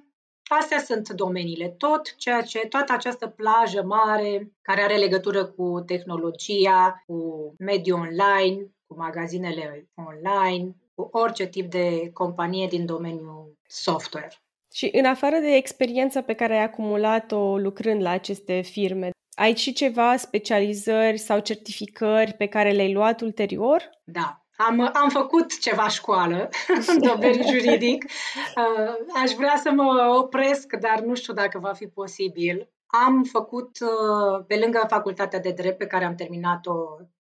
astea 0.49 0.79
sunt 0.79 1.09
domeniile. 1.09 1.69
Tot 1.69 2.17
ceea 2.17 2.43
ce, 2.43 2.59
toată 2.59 2.93
această 2.93 3.27
plajă 3.29 3.83
mare 3.83 4.53
care 4.63 4.83
are 4.83 4.97
legătură 4.97 5.45
cu 5.47 5.83
tehnologia, 5.87 7.03
cu 7.07 7.55
mediul 7.59 7.99
online, 7.99 8.71
cu 8.87 8.97
magazinele 8.97 9.91
online, 9.95 10.77
cu 11.01 11.19
orice 11.19 11.47
tip 11.47 11.71
de 11.71 12.11
companie 12.13 12.67
din 12.67 12.87
domeniul 12.87 13.59
software. 13.67 14.33
Și 14.73 14.89
în 14.93 15.05
afară 15.05 15.39
de 15.39 15.55
experiența 15.55 16.23
pe 16.23 16.35
care 16.35 16.57
ai 16.57 16.63
acumulat-o 16.63 17.59
lucrând 17.59 18.03
la 18.03 18.11
aceste 18.11 18.61
firme, 18.61 19.11
ai 19.37 19.57
și 19.57 19.73
ceva 19.73 20.17
specializări 20.17 21.19
sau 21.19 21.39
certificări 21.39 22.33
pe 22.33 22.47
care 22.47 22.71
le-ai 22.71 22.93
luat 22.93 23.21
ulterior? 23.21 23.91
Da, 24.05 24.45
am, 24.57 24.91
am 24.93 25.09
făcut 25.09 25.61
ceva 25.61 25.89
școală 25.89 26.49
în 26.95 27.01
domeniul 27.03 27.47
juridic. 27.47 28.05
Uh, 28.05 29.21
aș 29.23 29.31
vrea 29.31 29.57
să 29.57 29.71
mă 29.71 30.17
opresc, 30.19 30.73
dar 30.73 31.01
nu 31.01 31.15
știu 31.15 31.33
dacă 31.33 31.59
va 31.59 31.73
fi 31.73 31.87
posibil. 31.87 32.71
Am 32.87 33.23
făcut, 33.23 33.79
uh, 33.81 34.45
pe 34.47 34.59
lângă 34.59 34.85
facultatea 34.89 35.41
de 35.41 35.51
drept 35.51 35.79
pe 35.79 35.87
care 35.87 36.05
am 36.05 36.15
terminat-o 36.15 36.75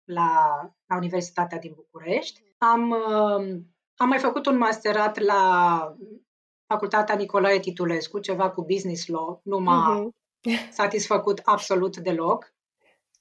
la, 0.05 0.61
la 0.87 0.97
Universitatea 0.97 1.59
din 1.59 1.73
București. 1.75 2.43
Am, 2.63 2.91
uh, 2.91 3.61
am 3.97 4.09
mai 4.09 4.19
făcut 4.19 4.47
un 4.47 4.57
masterat 4.57 5.19
la 5.19 5.95
Facultatea 6.67 7.15
Nicolae 7.15 7.59
Titulescu, 7.59 8.19
ceva 8.19 8.51
cu 8.51 8.63
business 8.63 9.07
law. 9.07 9.41
Nu 9.45 9.59
m-a 9.59 10.05
uh-huh. 10.05 10.71
satisfăcut 10.81 11.41
absolut 11.45 11.97
deloc. 11.97 12.55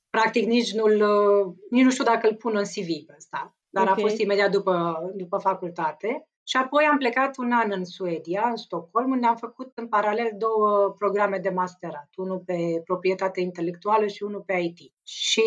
Practic 0.10 0.46
nici, 0.46 0.74
nu-l, 0.74 1.02
uh, 1.02 1.54
nici 1.70 1.84
nu 1.84 1.92
știu 1.92 2.04
dacă 2.04 2.28
îl 2.28 2.36
pun 2.36 2.56
în 2.56 2.64
CV 2.64 3.16
ăsta, 3.18 3.56
dar 3.70 3.88
okay. 3.88 3.96
a 3.98 4.08
fost 4.08 4.20
imediat 4.20 4.52
după, 4.52 5.00
după 5.16 5.38
facultate. 5.38 6.28
Și 6.44 6.58
apoi 6.58 6.86
am 6.86 6.98
plecat 6.98 7.38
un 7.38 7.52
an 7.52 7.72
în 7.72 7.86
Suedia, 7.86 8.48
în 8.50 8.56
Stockholm, 8.56 9.12
unde 9.12 9.28
am 9.28 9.36
făcut 9.36 9.72
în 9.76 9.88
paralel 9.88 10.32
două 10.38 10.94
programe 10.98 11.38
de 11.38 11.50
masterat, 11.50 12.10
unul 12.16 12.40
pe 12.46 12.82
proprietate 12.84 13.42
intelectuală 13.42 14.08
și 14.08 14.24
unul 14.24 14.42
pe 14.42 14.54
IT. 14.54 14.94
Și 15.04 15.44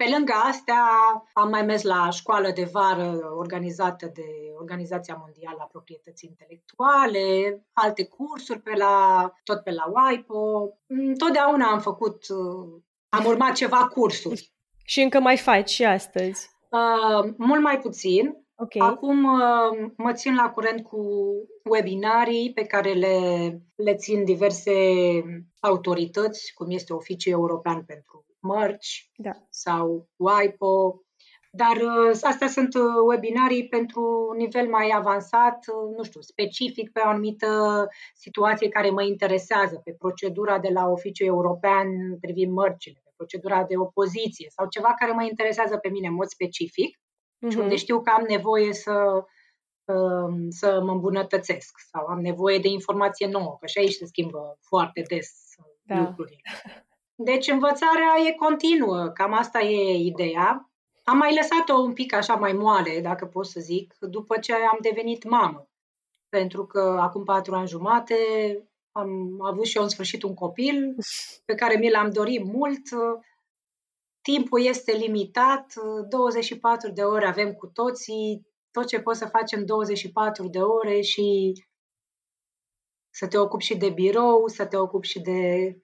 pe 0.00 0.10
lângă 0.16 0.32
astea, 0.32 0.82
am 1.32 1.48
mai 1.48 1.62
mers 1.62 1.82
la 1.82 2.10
școală 2.10 2.50
de 2.54 2.68
vară 2.72 3.18
organizată 3.36 4.10
de 4.14 4.24
Organizația 4.58 5.16
Mondială 5.20 5.58
a 5.60 5.72
Proprietății 5.72 6.28
Intelectuale, 6.28 7.60
alte 7.72 8.04
cursuri 8.04 8.60
pe 8.60 8.74
la, 8.76 8.96
tot 9.44 9.62
pe 9.62 9.70
la 9.70 9.84
WIPO. 9.94 10.68
Totdeauna 11.18 11.66
am 11.66 11.80
făcut, 11.80 12.24
am 13.08 13.24
urmat 13.24 13.52
ceva 13.52 13.86
cursuri. 13.86 14.52
Și 14.84 15.00
încă 15.00 15.20
mai 15.20 15.36
faci 15.36 15.70
și 15.70 15.84
astăzi? 15.84 16.50
Uh, 16.68 17.32
mult 17.36 17.62
mai 17.62 17.78
puțin. 17.78 18.36
Okay. 18.54 18.88
Acum 18.88 19.24
uh, 19.24 19.90
mă 19.96 20.12
țin 20.12 20.34
la 20.34 20.50
curent 20.50 20.82
cu 20.82 21.00
webinarii 21.64 22.52
pe 22.52 22.64
care 22.64 22.92
le, 22.92 23.16
le 23.74 23.94
țin 23.94 24.24
diverse 24.24 24.72
autorități, 25.60 26.52
cum 26.54 26.70
este 26.70 26.92
Oficiul 26.92 27.32
European 27.32 27.84
pentru 27.84 28.24
mărci 28.40 29.10
da. 29.16 29.30
sau 29.48 30.08
WIPO, 30.16 31.04
dar 31.52 31.76
uh, 31.76 32.18
astea 32.22 32.48
sunt 32.48 32.74
uh, 32.74 32.82
webinarii 33.06 33.68
pentru 33.68 34.26
un 34.30 34.36
nivel 34.36 34.68
mai 34.68 34.92
avansat, 34.94 35.66
uh, 35.66 35.96
nu 35.96 36.02
știu, 36.02 36.20
specific 36.20 36.92
pe 36.92 37.00
o 37.04 37.08
anumită 37.08 37.88
situație 38.14 38.68
care 38.68 38.90
mă 38.90 39.02
interesează, 39.02 39.80
pe 39.84 39.94
procedura 39.98 40.58
de 40.58 40.68
la 40.68 40.88
Oficiul 40.88 41.26
European 41.26 41.88
privind 42.20 42.52
mărcile, 42.52 43.00
pe 43.04 43.10
procedura 43.16 43.64
de 43.64 43.76
opoziție 43.76 44.48
sau 44.50 44.68
ceva 44.68 44.94
care 44.98 45.12
mă 45.12 45.22
interesează 45.24 45.76
pe 45.76 45.88
mine 45.88 46.06
în 46.06 46.14
mod 46.14 46.26
specific 46.26 46.96
uh-huh. 46.96 47.50
și 47.50 47.58
unde 47.58 47.76
știu 47.76 48.00
că 48.00 48.10
am 48.10 48.24
nevoie 48.28 48.72
să, 48.72 49.24
um, 49.84 50.50
să 50.50 50.80
mă 50.82 50.92
îmbunătățesc 50.92 51.78
sau 51.92 52.06
am 52.06 52.20
nevoie 52.20 52.58
de 52.58 52.68
informație 52.68 53.26
nouă, 53.26 53.56
că 53.60 53.66
și 53.66 53.78
aici 53.78 53.92
se 53.92 54.06
schimbă 54.06 54.58
foarte 54.60 55.02
des 55.08 55.30
da. 55.82 55.98
lucrurile. 55.98 56.40
Deci 57.22 57.48
învățarea 57.48 58.14
e 58.26 58.32
continuă, 58.32 59.08
cam 59.08 59.32
asta 59.32 59.60
e 59.60 60.04
ideea. 60.04 60.70
Am 61.04 61.16
mai 61.16 61.34
lăsat-o 61.34 61.80
un 61.80 61.92
pic 61.92 62.12
așa 62.12 62.34
mai 62.34 62.52
moale, 62.52 63.00
dacă 63.00 63.26
pot 63.26 63.46
să 63.46 63.60
zic, 63.60 63.94
după 64.00 64.38
ce 64.38 64.52
am 64.52 64.78
devenit 64.80 65.24
mamă. 65.24 65.68
Pentru 66.28 66.66
că 66.66 66.98
acum 67.00 67.24
patru 67.24 67.54
ani 67.54 67.68
jumate 67.68 68.16
am 68.92 69.40
avut 69.42 69.64
și 69.64 69.76
eu 69.76 69.82
în 69.82 69.88
sfârșit 69.88 70.22
un 70.22 70.34
copil 70.34 70.94
pe 71.44 71.54
care 71.54 71.76
mi 71.76 71.90
l-am 71.90 72.10
dorit 72.10 72.44
mult. 72.44 72.82
Timpul 74.20 74.64
este 74.64 74.92
limitat, 74.92 75.74
24 76.08 76.90
de 76.90 77.02
ore 77.02 77.26
avem 77.26 77.52
cu 77.52 77.66
toții, 77.66 78.46
tot 78.70 78.86
ce 78.86 79.00
poți 79.00 79.18
să 79.18 79.26
facem 79.26 79.64
24 79.64 80.48
de 80.48 80.60
ore 80.60 81.00
și 81.00 81.52
să 83.10 83.26
te 83.26 83.38
ocupi 83.38 83.64
și 83.64 83.76
de 83.76 83.90
birou, 83.90 84.46
să 84.46 84.66
te 84.66 84.76
ocupi 84.76 85.08
și 85.08 85.20
de 85.20 85.74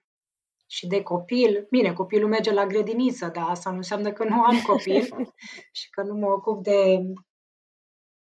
și 0.67 0.87
de 0.87 1.03
copil. 1.03 1.67
Bine, 1.69 1.93
copilul 1.93 2.29
merge 2.29 2.51
la 2.51 2.65
grădiniță, 2.65 3.27
dar 3.27 3.49
asta 3.49 3.69
nu 3.69 3.75
înseamnă 3.75 4.11
că 4.11 4.23
nu 4.23 4.41
am 4.43 4.61
copil 4.61 5.03
și 5.79 5.89
că 5.89 6.01
nu 6.01 6.13
mă 6.13 6.25
ocup 6.25 6.63
de, 6.63 6.99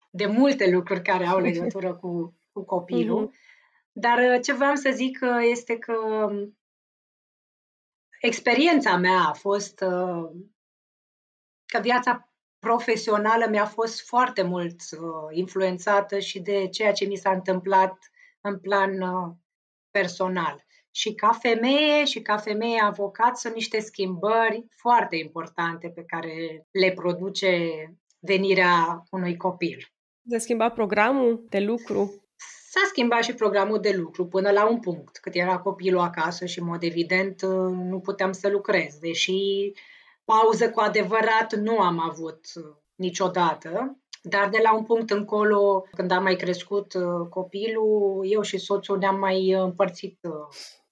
de 0.10 0.25
multe 0.25 0.69
lucruri 0.69 1.02
care 1.02 1.25
au 1.25 1.39
legătură 1.39 1.95
cu, 1.95 2.36
cu 2.52 2.63
copilul. 2.63 3.28
Uh-huh. 3.28 3.47
Dar 3.91 4.17
uh, 4.17 4.41
ce 4.41 4.54
vreau 4.54 4.75
să 4.75 4.91
zic 4.93 5.19
uh, 5.21 5.47
este 5.52 5.78
că 5.78 5.93
um, 5.93 6.58
experiența 8.21 8.97
mea 8.97 9.19
a 9.28 9.34
fost 9.34 9.82
uh, 9.82 10.30
că 11.65 11.80
viața 11.82 12.30
profesională 12.60 13.47
mi-a 13.49 13.65
fost 13.65 14.08
foarte 14.08 14.41
mult 14.41 14.75
influențată 15.32 16.19
și 16.19 16.39
de 16.39 16.67
ceea 16.67 16.91
ce 16.91 17.06
mi 17.06 17.15
s-a 17.15 17.32
întâmplat 17.32 17.97
în 18.41 18.60
plan 18.60 18.91
personal. 19.91 20.65
Și 20.91 21.13
ca 21.13 21.32
femeie 21.32 22.06
și 22.06 22.21
ca 22.21 22.38
femeie 22.38 22.82
avocat 22.82 23.38
sunt 23.38 23.54
niște 23.54 23.80
schimbări 23.80 24.65
foarte 24.69 25.15
importante 25.15 25.88
pe 25.95 26.04
care 26.04 26.65
le 26.71 26.91
produce 26.91 27.69
venirea 28.19 29.04
unui 29.12 29.38
copil. 29.38 29.88
S-a 30.30 30.38
schimbat 30.38 30.73
programul 30.73 31.45
de 31.49 31.60
lucru? 31.60 32.23
S-a 32.69 32.82
schimbat 32.88 33.23
și 33.23 33.34
programul 33.34 33.80
de 33.80 33.91
lucru 33.91 34.28
până 34.28 34.52
la 34.52 34.69
un 34.69 34.80
punct, 34.80 35.17
cât 35.17 35.36
era 35.36 35.60
copilul 35.60 35.99
acasă 35.99 36.45
și, 36.45 36.60
în 36.60 36.65
mod 36.65 36.84
evident, 36.84 37.41
nu 37.71 37.99
puteam 37.99 38.32
să 38.32 38.49
lucrez, 38.49 38.97
deși 38.97 39.71
pauză 40.25 40.69
cu 40.71 40.80
adevărat 40.80 41.56
nu 41.56 41.80
am 41.80 41.99
avut 41.99 42.45
niciodată. 42.95 43.99
Dar 44.21 44.49
de 44.49 44.60
la 44.63 44.75
un 44.75 44.84
punct 44.84 45.10
încolo, 45.10 45.86
când 45.91 46.12
am 46.12 46.23
mai 46.23 46.36
crescut 46.36 46.93
copilul, 47.29 48.25
eu 48.29 48.41
și 48.41 48.58
soțul 48.58 48.97
ne-am 48.97 49.19
mai 49.19 49.51
împărțit 49.51 50.19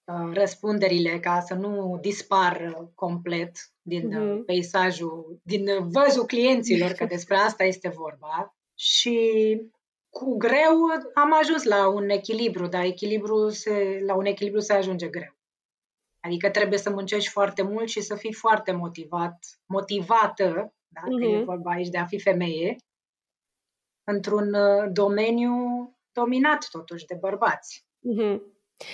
Uh, 0.08 0.30
răspunderile 0.32 1.20
ca 1.20 1.40
să 1.40 1.54
nu 1.54 1.98
dispar 2.00 2.74
complet 2.94 3.56
din 3.82 4.12
uh-huh. 4.12 4.44
peisajul, 4.46 5.40
din 5.42 5.88
văzul 5.88 6.24
clienților, 6.26 6.90
că 6.90 7.04
despre 7.04 7.36
asta 7.36 7.64
este 7.64 7.88
vorba. 7.88 8.56
Și 8.74 9.18
cu 10.08 10.36
greu 10.36 10.76
am 11.14 11.34
ajuns 11.40 11.62
la 11.62 11.88
un 11.88 12.08
echilibru, 12.08 12.66
dar 12.66 12.84
echilibru 12.84 13.48
se, 13.48 14.02
la 14.06 14.14
un 14.14 14.24
echilibru 14.24 14.60
se 14.60 14.72
ajunge 14.72 15.08
greu. 15.08 15.36
Adică 16.20 16.50
trebuie 16.50 16.78
să 16.78 16.90
muncești 16.90 17.30
foarte 17.30 17.62
mult 17.62 17.88
și 17.88 18.00
să 18.00 18.14
fii 18.14 18.32
foarte 18.32 18.72
motivat, 18.72 19.38
motivată, 19.66 20.74
da? 20.88 21.00
uh-huh. 21.00 21.20
că 21.20 21.24
e 21.24 21.36
mhm. 21.36 21.44
vorba 21.44 21.70
aici 21.70 21.88
de 21.88 21.98
a 21.98 22.06
fi 22.06 22.18
femeie, 22.18 22.76
într-un 24.10 24.54
uh, 24.54 24.90
domeniu 24.92 25.52
dominat 26.12 26.68
totuși 26.70 27.06
de 27.06 27.16
bărbați. 27.20 27.86
Uh-huh. 27.96 28.38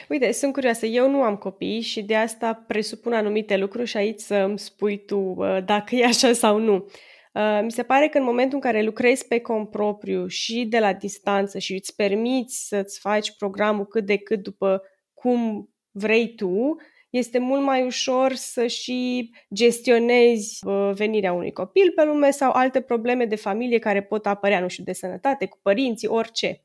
Uite, 0.08 0.32
sunt 0.32 0.52
curioasă. 0.52 0.86
Eu 0.86 1.10
nu 1.10 1.22
am 1.22 1.36
copii 1.36 1.80
și 1.80 2.02
de 2.02 2.16
asta 2.16 2.64
presupun 2.66 3.12
anumite 3.12 3.56
lucruri 3.56 3.88
și 3.88 3.96
aici 3.96 4.20
să 4.20 4.34
îmi 4.34 4.58
spui 4.58 5.04
tu 5.04 5.18
uh, 5.18 5.64
dacă 5.64 5.94
e 5.94 6.04
așa 6.04 6.32
sau 6.32 6.58
nu. 6.58 6.86
Uh, 7.32 7.60
mi 7.62 7.72
se 7.72 7.82
pare 7.82 8.08
că 8.08 8.18
în 8.18 8.24
momentul 8.24 8.54
în 8.54 8.60
care 8.60 8.82
lucrezi 8.82 9.26
pe 9.26 9.40
cont 9.40 9.70
propriu 9.70 10.26
și 10.26 10.64
de 10.64 10.78
la 10.78 10.92
distanță 10.92 11.58
și 11.58 11.74
îți 11.74 11.94
permiți 11.94 12.66
să-ți 12.68 13.00
faci 13.00 13.36
programul 13.36 13.86
cât 13.86 14.06
de 14.06 14.16
cât 14.16 14.42
după 14.42 14.82
cum 15.14 15.68
vrei 15.90 16.34
tu, 16.34 16.76
este 17.16 17.38
mult 17.38 17.62
mai 17.62 17.84
ușor 17.84 18.32
să 18.32 18.66
și 18.66 19.30
gestionezi 19.54 20.66
uh, 20.66 20.90
venirea 20.94 21.32
unui 21.32 21.52
copil 21.52 21.92
pe 21.94 22.04
lume 22.04 22.30
sau 22.30 22.50
alte 22.50 22.80
probleme 22.80 23.24
de 23.24 23.36
familie 23.36 23.78
care 23.78 24.02
pot 24.02 24.26
apărea, 24.26 24.60
nu 24.60 24.68
știu, 24.68 24.84
de 24.84 24.92
sănătate, 24.92 25.46
cu 25.46 25.58
părinții, 25.62 26.08
orice. 26.08 26.64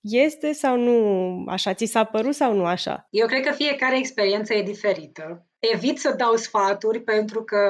Este 0.00 0.52
sau 0.52 0.76
nu 0.76 1.44
așa? 1.46 1.74
Ți 1.74 1.84
s-a 1.84 2.04
părut 2.04 2.34
sau 2.34 2.54
nu 2.54 2.64
așa? 2.64 3.06
Eu 3.10 3.26
cred 3.26 3.46
că 3.46 3.52
fiecare 3.52 3.98
experiență 3.98 4.54
e 4.54 4.62
diferită. 4.62 5.46
Evit 5.58 5.98
să 5.98 6.14
dau 6.16 6.36
sfaturi 6.36 7.02
pentru 7.02 7.44
că 7.44 7.60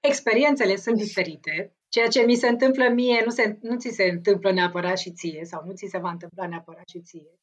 experiențele 0.00 0.76
sunt 0.76 0.96
diferite. 0.96 1.74
Ceea 1.88 2.06
ce 2.06 2.22
mi 2.22 2.34
se 2.34 2.48
întâmplă 2.48 2.88
mie 2.88 3.22
nu, 3.24 3.30
se, 3.30 3.58
nu 3.60 3.76
ți 3.76 3.88
se 3.88 4.04
întâmplă 4.04 4.52
neapărat 4.52 4.98
și 4.98 5.10
ție 5.10 5.44
sau 5.44 5.62
nu 5.66 5.72
ți 5.72 5.86
se 5.90 5.98
va 5.98 6.10
întâmpla 6.10 6.46
neapărat 6.46 6.88
și 6.88 7.00
ție. 7.00 7.38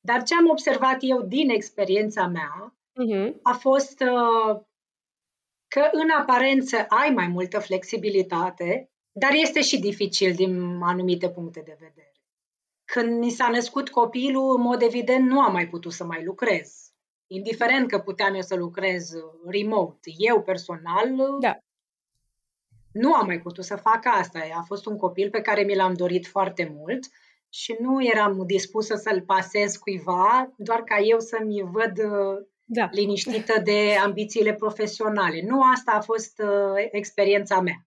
Dar 0.00 0.22
ce 0.22 0.34
am 0.34 0.48
observat 0.50 0.96
eu 1.00 1.22
din 1.22 1.50
experiența 1.50 2.26
mea 2.26 2.74
uh-huh. 3.00 3.32
a 3.42 3.52
fost 3.52 4.00
uh, 4.00 4.60
că 5.68 5.88
în 5.92 6.10
aparență 6.18 6.76
ai 6.88 7.10
mai 7.10 7.26
multă 7.26 7.58
flexibilitate, 7.58 8.90
dar 9.12 9.30
este 9.32 9.60
și 9.60 9.80
dificil 9.80 10.34
din 10.34 10.80
anumite 10.82 11.30
puncte 11.30 11.60
de 11.60 11.76
vedere. 11.80 12.12
Când 12.84 13.18
mi 13.18 13.30
s-a 13.30 13.48
născut 13.48 13.90
copilul, 13.90 14.56
în 14.56 14.62
mod 14.62 14.82
evident, 14.82 15.28
nu 15.28 15.40
am 15.40 15.52
mai 15.52 15.68
putut 15.68 15.92
să 15.92 16.04
mai 16.04 16.24
lucrez. 16.24 16.92
Indiferent 17.26 17.88
că 17.88 17.98
puteam 17.98 18.34
eu 18.34 18.40
să 18.40 18.54
lucrez 18.54 19.12
remote, 19.46 20.10
eu 20.16 20.42
personal 20.42 21.38
da. 21.40 21.56
nu 22.92 23.14
am 23.14 23.26
mai 23.26 23.40
putut 23.40 23.64
să 23.64 23.76
fac 23.76 24.06
asta. 24.06 24.40
A 24.54 24.62
fost 24.62 24.86
un 24.86 24.96
copil 24.96 25.30
pe 25.30 25.40
care 25.40 25.62
mi 25.62 25.74
l-am 25.74 25.94
dorit 25.94 26.26
foarte 26.26 26.72
mult 26.74 27.06
și 27.48 27.76
nu 27.80 28.04
eram 28.04 28.46
dispusă 28.46 28.94
să-l 28.94 29.22
pasez 29.22 29.76
cuiva, 29.76 30.52
doar 30.56 30.82
ca 30.82 30.98
eu 30.98 31.18
să-mi 31.18 31.62
văd 31.62 31.92
da. 32.64 32.88
liniștită 32.90 33.60
de 33.64 33.96
ambițiile 34.04 34.54
profesionale. 34.54 35.42
Nu 35.46 35.60
asta 35.74 35.92
a 35.92 36.00
fost 36.00 36.42
uh, 36.42 36.88
experiența 36.90 37.60
mea. 37.60 37.86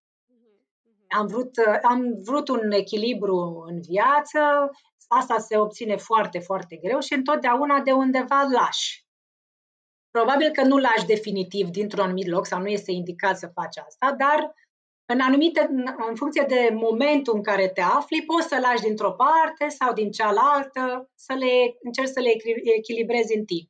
Am 1.07 1.27
vrut, 1.27 1.51
am 1.81 2.21
vrut 2.21 2.47
un 2.47 2.71
echilibru 2.71 3.63
în 3.67 3.81
viață, 3.81 4.39
asta 5.07 5.37
se 5.37 5.57
obține 5.57 5.95
foarte, 5.95 6.39
foarte 6.39 6.75
greu 6.75 6.99
și 6.99 7.13
întotdeauna 7.13 7.79
de 7.79 7.91
undeva 7.91 8.47
lași. 8.51 9.05
Probabil 10.11 10.51
că 10.51 10.61
nu 10.61 10.77
lași 10.77 11.05
definitiv 11.05 11.67
dintr-un 11.67 12.03
anumit 12.03 12.27
loc 12.27 12.45
sau 12.45 12.59
nu 12.61 12.67
este 12.67 12.91
indicat 12.91 13.37
să 13.37 13.51
faci 13.53 13.77
asta, 13.77 14.15
dar 14.17 14.53
în 15.05 15.19
anumite, 15.19 15.67
în 16.09 16.15
funcție 16.15 16.45
de 16.47 16.69
momentul 16.73 17.35
în 17.35 17.43
care 17.43 17.67
te 17.67 17.81
afli, 17.81 18.23
poți 18.25 18.47
să 18.47 18.57
lași 18.61 18.81
dintr-o 18.81 19.11
parte 19.11 19.67
sau 19.67 19.93
din 19.93 20.11
cealaltă, 20.11 21.09
să 21.15 21.33
le 21.33 21.77
încerci 21.81 22.09
să 22.09 22.19
le 22.19 22.31
echilibrezi 22.77 23.37
în 23.37 23.45
timp. 23.45 23.69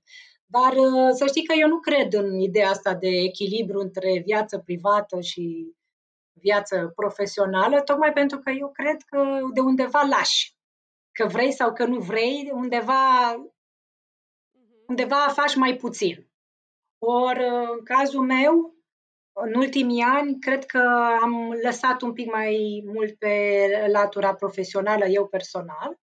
Dar 0.55 0.73
să 1.13 1.25
știi 1.27 1.45
că 1.45 1.53
eu 1.53 1.67
nu 1.67 1.79
cred 1.79 2.13
în 2.13 2.39
ideea 2.39 2.69
asta 2.69 2.93
de 2.93 3.07
echilibru 3.07 3.79
între 3.79 4.21
viață 4.25 4.59
privată 4.59 5.21
și 5.21 5.73
viață 6.33 6.91
profesională, 6.95 7.81
tocmai 7.81 8.13
pentru 8.13 8.39
că 8.39 8.49
eu 8.49 8.71
cred 8.71 9.01
că 9.01 9.39
de 9.53 9.59
undeva 9.59 10.01
lași. 10.01 10.55
Că 11.11 11.27
vrei 11.27 11.51
sau 11.51 11.73
că 11.73 11.85
nu 11.85 11.99
vrei, 11.99 12.51
undeva, 12.53 13.31
mhm. 13.31 13.49
undeva 14.87 15.15
faci 15.15 15.55
mai 15.55 15.75
puțin. 15.75 16.29
Ori, 16.97 17.47
în 17.47 17.83
cazul 17.83 18.21
meu, 18.21 18.75
în 19.33 19.53
ultimii 19.55 20.01
ani, 20.01 20.39
cred 20.39 20.65
că 20.65 20.79
am 21.21 21.51
lăsat 21.63 22.01
un 22.01 22.13
pic 22.13 22.31
mai 22.31 22.83
mult 22.85 23.17
pe 23.17 23.67
latura 23.91 24.35
profesională, 24.35 25.05
eu 25.05 25.27
personal, 25.27 25.99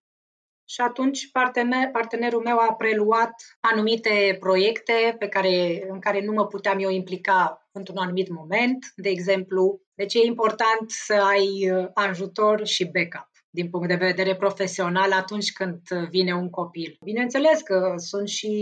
și 0.72 0.80
atunci 0.80 1.30
partener, 1.30 1.90
partenerul 1.90 2.42
meu 2.42 2.56
a 2.58 2.74
preluat 2.74 3.34
anumite 3.60 4.36
proiecte 4.40 5.16
pe 5.18 5.28
care, 5.28 5.86
în 5.88 5.98
care 5.98 6.24
nu 6.24 6.32
mă 6.32 6.46
puteam 6.46 6.78
eu 6.78 6.90
implica 6.90 7.68
într-un 7.72 7.96
anumit 7.96 8.28
moment, 8.28 8.92
de 8.96 9.08
exemplu. 9.08 9.80
Deci 9.94 10.14
e 10.14 10.24
important 10.24 10.90
să 10.90 11.14
ai 11.14 11.70
uh, 11.70 11.88
ajutor 11.94 12.66
și 12.66 12.84
backup. 12.84 13.30
din 13.54 13.70
punct 13.70 13.88
de 13.88 13.94
vedere 13.94 14.36
profesional 14.36 15.12
atunci 15.12 15.52
când 15.52 15.80
vine 16.10 16.34
un 16.34 16.50
copil. 16.50 16.96
Bineînțeles 17.04 17.60
că 17.60 17.94
sunt 17.96 18.28
și 18.28 18.52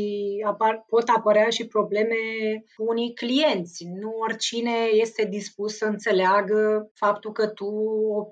apar, 0.46 0.84
pot 0.86 1.08
apărea 1.08 1.48
și 1.48 1.66
probleme 1.66 2.16
cu 2.76 2.84
unii 2.88 3.14
clienți. 3.14 3.84
Nu 3.84 4.10
oricine 4.18 4.76
este 4.92 5.24
dispus 5.24 5.76
să 5.76 5.84
înțeleagă 5.84 6.90
faptul 6.94 7.32
că 7.32 7.46
tu 7.46 7.66
o, 8.16 8.26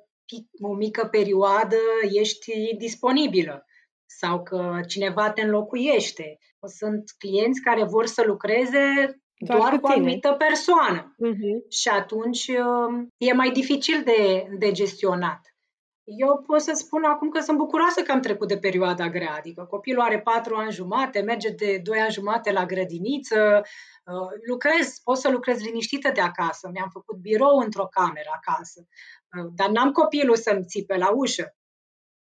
o 0.61 0.75
mică 0.75 1.07
perioadă 1.11 1.77
ești 2.13 2.77
disponibilă 2.77 3.63
sau 4.09 4.43
că 4.43 4.81
cineva 4.87 5.31
te 5.31 5.43
înlocuiește. 5.43 6.39
Sunt 6.79 7.11
clienți 7.19 7.61
care 7.61 7.85
vor 7.85 8.07
să 8.07 8.23
lucreze 8.27 9.21
doar, 9.39 9.59
doar 9.59 9.79
cu, 9.79 9.87
o 9.87 9.91
anumită 9.91 10.33
persoană. 10.39 11.15
Uh-huh. 11.27 11.69
Și 11.69 11.89
atunci 11.89 12.49
um, 12.49 13.09
e 13.17 13.33
mai 13.33 13.51
dificil 13.51 14.03
de, 14.05 14.49
de 14.59 14.73
gestionat. 14.73 15.41
Eu 16.05 16.43
pot 16.47 16.61
să 16.61 16.73
spun 16.75 17.05
acum 17.05 17.29
că 17.29 17.41
sunt 17.41 17.59
bucuroasă 17.59 18.03
că 18.03 18.13
am 18.13 18.21
trecut 18.21 18.49
de 18.49 18.59
perioada 18.59 19.09
grea, 19.09 19.35
adică 19.39 19.65
copilul 19.65 20.03
are 20.03 20.21
patru 20.21 20.55
ani 20.57 20.73
jumate, 20.73 21.21
merge 21.21 21.51
de 21.51 21.81
doi 21.83 21.99
ani 21.99 22.13
jumate 22.13 22.53
la 22.53 22.67
grădiniță, 22.67 23.63
uh, 24.05 24.29
lucrez, 24.49 24.99
pot 25.05 25.17
să 25.17 25.31
lucrez 25.31 25.61
liniștită 25.61 26.11
de 26.15 26.21
acasă, 26.21 26.71
mi-am 26.73 26.89
făcut 26.93 27.17
birou 27.17 27.59
într-o 27.59 27.87
cameră 27.87 28.31
acasă, 28.35 28.81
uh, 29.39 29.51
dar 29.55 29.69
n-am 29.69 29.93
copilul 29.93 30.37
să-mi 30.37 30.65
țipe 30.65 30.97
la 30.97 31.11
ușă. 31.15 31.58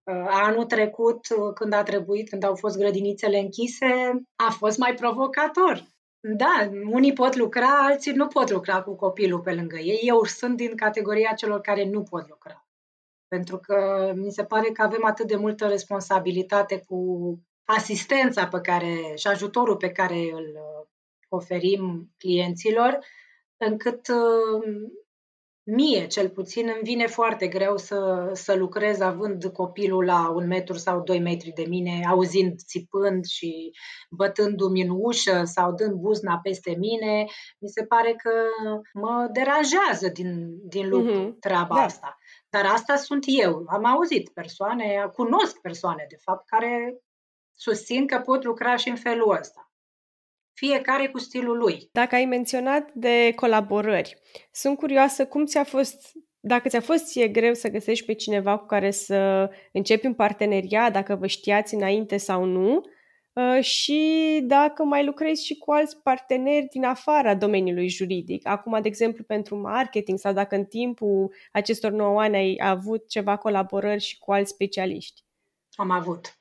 Uh, 0.09 0.25
anul 0.27 0.65
trecut, 0.65 1.27
când 1.53 1.73
a 1.73 1.83
trebuit, 1.83 2.29
când 2.29 2.43
au 2.43 2.55
fost 2.55 2.77
grădinițele 2.77 3.39
închise, 3.39 4.21
a 4.35 4.51
fost 4.51 4.77
mai 4.77 4.93
provocator. 4.93 5.83
Da, 6.19 6.69
unii 6.91 7.13
pot 7.13 7.35
lucra, 7.35 7.85
alții 7.85 8.11
nu 8.11 8.27
pot 8.27 8.49
lucra 8.49 8.81
cu 8.81 8.95
copilul 8.95 9.39
pe 9.39 9.53
lângă 9.53 9.77
ei. 9.77 9.99
Eu 10.01 10.23
sunt 10.23 10.57
din 10.57 10.75
categoria 10.75 11.33
celor 11.33 11.61
care 11.61 11.89
nu 11.89 12.03
pot 12.03 12.29
lucra. 12.29 12.67
Pentru 13.27 13.57
că 13.57 14.11
mi 14.15 14.31
se 14.31 14.43
pare 14.43 14.69
că 14.69 14.81
avem 14.81 15.05
atât 15.05 15.27
de 15.27 15.35
multă 15.35 15.67
responsabilitate 15.67 16.83
cu 16.87 16.99
asistența 17.65 18.47
pe 18.47 18.59
care 18.61 19.13
și 19.15 19.27
ajutorul 19.27 19.75
pe 19.75 19.91
care 19.91 20.31
îl 20.33 20.57
oferim 21.29 22.13
clienților, 22.17 22.99
încât 23.57 24.07
mie, 25.75 26.07
cel 26.07 26.29
puțin, 26.29 26.67
îmi 26.67 26.83
vine 26.83 27.07
foarte 27.07 27.47
greu 27.47 27.77
să, 27.77 28.29
să 28.33 28.53
lucrez 28.53 28.99
având 28.99 29.45
copilul 29.45 30.05
la 30.05 30.29
un 30.29 30.47
metru 30.47 30.73
sau 30.73 31.01
doi 31.01 31.19
metri 31.19 31.51
de 31.55 31.65
mine, 31.67 32.01
auzind, 32.09 32.59
țipând 32.65 33.25
și 33.25 33.71
bătându-mi 34.09 34.81
în 34.81 34.89
ușă 34.91 35.43
sau 35.43 35.73
dând 35.73 35.93
buzna 35.93 36.39
peste 36.43 36.75
mine. 36.77 37.25
Mi 37.59 37.69
se 37.69 37.85
pare 37.85 38.15
că 38.23 38.31
mă 38.93 39.29
deranjează 39.31 40.07
din, 40.13 40.59
din 40.67 40.89
lucru 40.89 41.31
mm-hmm. 41.31 41.39
treaba 41.39 41.75
da. 41.75 41.81
asta. 41.81 42.17
Dar 42.49 42.65
asta 42.65 42.95
sunt 42.95 43.23
eu. 43.27 43.65
Am 43.67 43.85
auzit 43.85 44.29
persoane, 44.29 45.09
cunosc 45.13 45.59
persoane, 45.61 46.05
de 46.09 46.17
fapt, 46.21 46.47
care 46.47 46.97
susțin 47.53 48.07
că 48.07 48.19
pot 48.19 48.43
lucra 48.43 48.75
și 48.75 48.89
în 48.89 48.95
felul 48.95 49.37
ăsta 49.39 49.68
fiecare 50.59 51.07
cu 51.07 51.17
stilul 51.17 51.57
lui. 51.57 51.89
Dacă 51.91 52.15
ai 52.15 52.25
menționat 52.25 52.91
de 52.93 53.33
colaborări, 53.35 54.17
sunt 54.51 54.77
curioasă 54.77 55.25
cum 55.25 55.45
ți-a 55.45 55.63
fost, 55.63 56.11
dacă 56.39 56.69
ți-a 56.69 56.81
fost 56.81 57.05
ție 57.05 57.27
greu 57.27 57.53
să 57.53 57.69
găsești 57.69 58.05
pe 58.05 58.13
cineva 58.13 58.57
cu 58.57 58.65
care 58.65 58.91
să 58.91 59.49
începi 59.71 60.05
un 60.05 60.13
parteneriat, 60.13 60.91
dacă 60.91 61.15
vă 61.15 61.27
știați 61.27 61.73
înainte 61.73 62.17
sau 62.17 62.43
nu, 62.43 62.81
uh, 63.33 63.63
și 63.63 63.99
dacă 64.43 64.83
mai 64.83 65.05
lucrezi 65.05 65.45
și 65.45 65.57
cu 65.57 65.71
alți 65.71 66.01
parteneri 66.01 66.67
din 66.71 66.83
afara 66.83 67.35
domeniului 67.35 67.89
juridic. 67.89 68.47
Acum, 68.47 68.81
de 68.81 68.87
exemplu, 68.87 69.23
pentru 69.23 69.55
marketing 69.55 70.19
sau 70.19 70.33
dacă 70.33 70.55
în 70.55 70.65
timpul 70.65 71.33
acestor 71.51 71.91
9 71.91 72.21
ani 72.21 72.35
ai 72.35 72.57
avut 72.59 73.07
ceva 73.07 73.37
colaborări 73.37 74.01
și 74.01 74.17
cu 74.17 74.31
alți 74.31 74.51
specialiști. 74.51 75.21
Am 75.75 75.89
avut. 75.91 76.38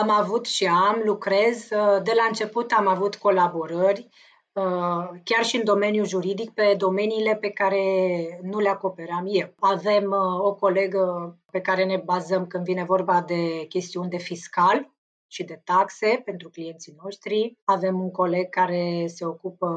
Am 0.00 0.10
avut 0.10 0.46
și 0.46 0.66
am, 0.66 1.02
lucrez, 1.04 1.70
uh, 1.70 2.02
de 2.02 2.12
la 2.16 2.24
început 2.26 2.72
am 2.72 2.86
avut 2.86 3.16
colaborări, 3.16 4.08
uh, 4.52 5.20
chiar 5.24 5.44
și 5.44 5.56
în 5.56 5.64
domeniul 5.64 6.06
juridic, 6.06 6.50
pe 6.50 6.74
domeniile 6.78 7.36
pe 7.36 7.50
care 7.50 7.82
nu 8.42 8.58
le 8.58 8.68
acoperam 8.68 9.24
eu. 9.28 9.54
Avem 9.58 10.04
uh, 10.10 10.40
o 10.40 10.54
colegă 10.54 11.36
pe 11.50 11.60
care 11.60 11.84
ne 11.84 12.02
bazăm 12.04 12.46
când 12.46 12.64
vine 12.64 12.84
vorba 12.84 13.20
de 13.20 13.66
chestiuni 13.68 14.10
de 14.10 14.16
fiscal, 14.16 14.93
și 15.26 15.44
de 15.44 15.60
taxe 15.64 16.22
pentru 16.24 16.50
clienții 16.50 16.94
noștri. 17.02 17.58
Avem 17.64 18.00
un 18.00 18.10
coleg 18.10 18.48
care 18.48 19.04
se 19.06 19.24
ocupă 19.24 19.68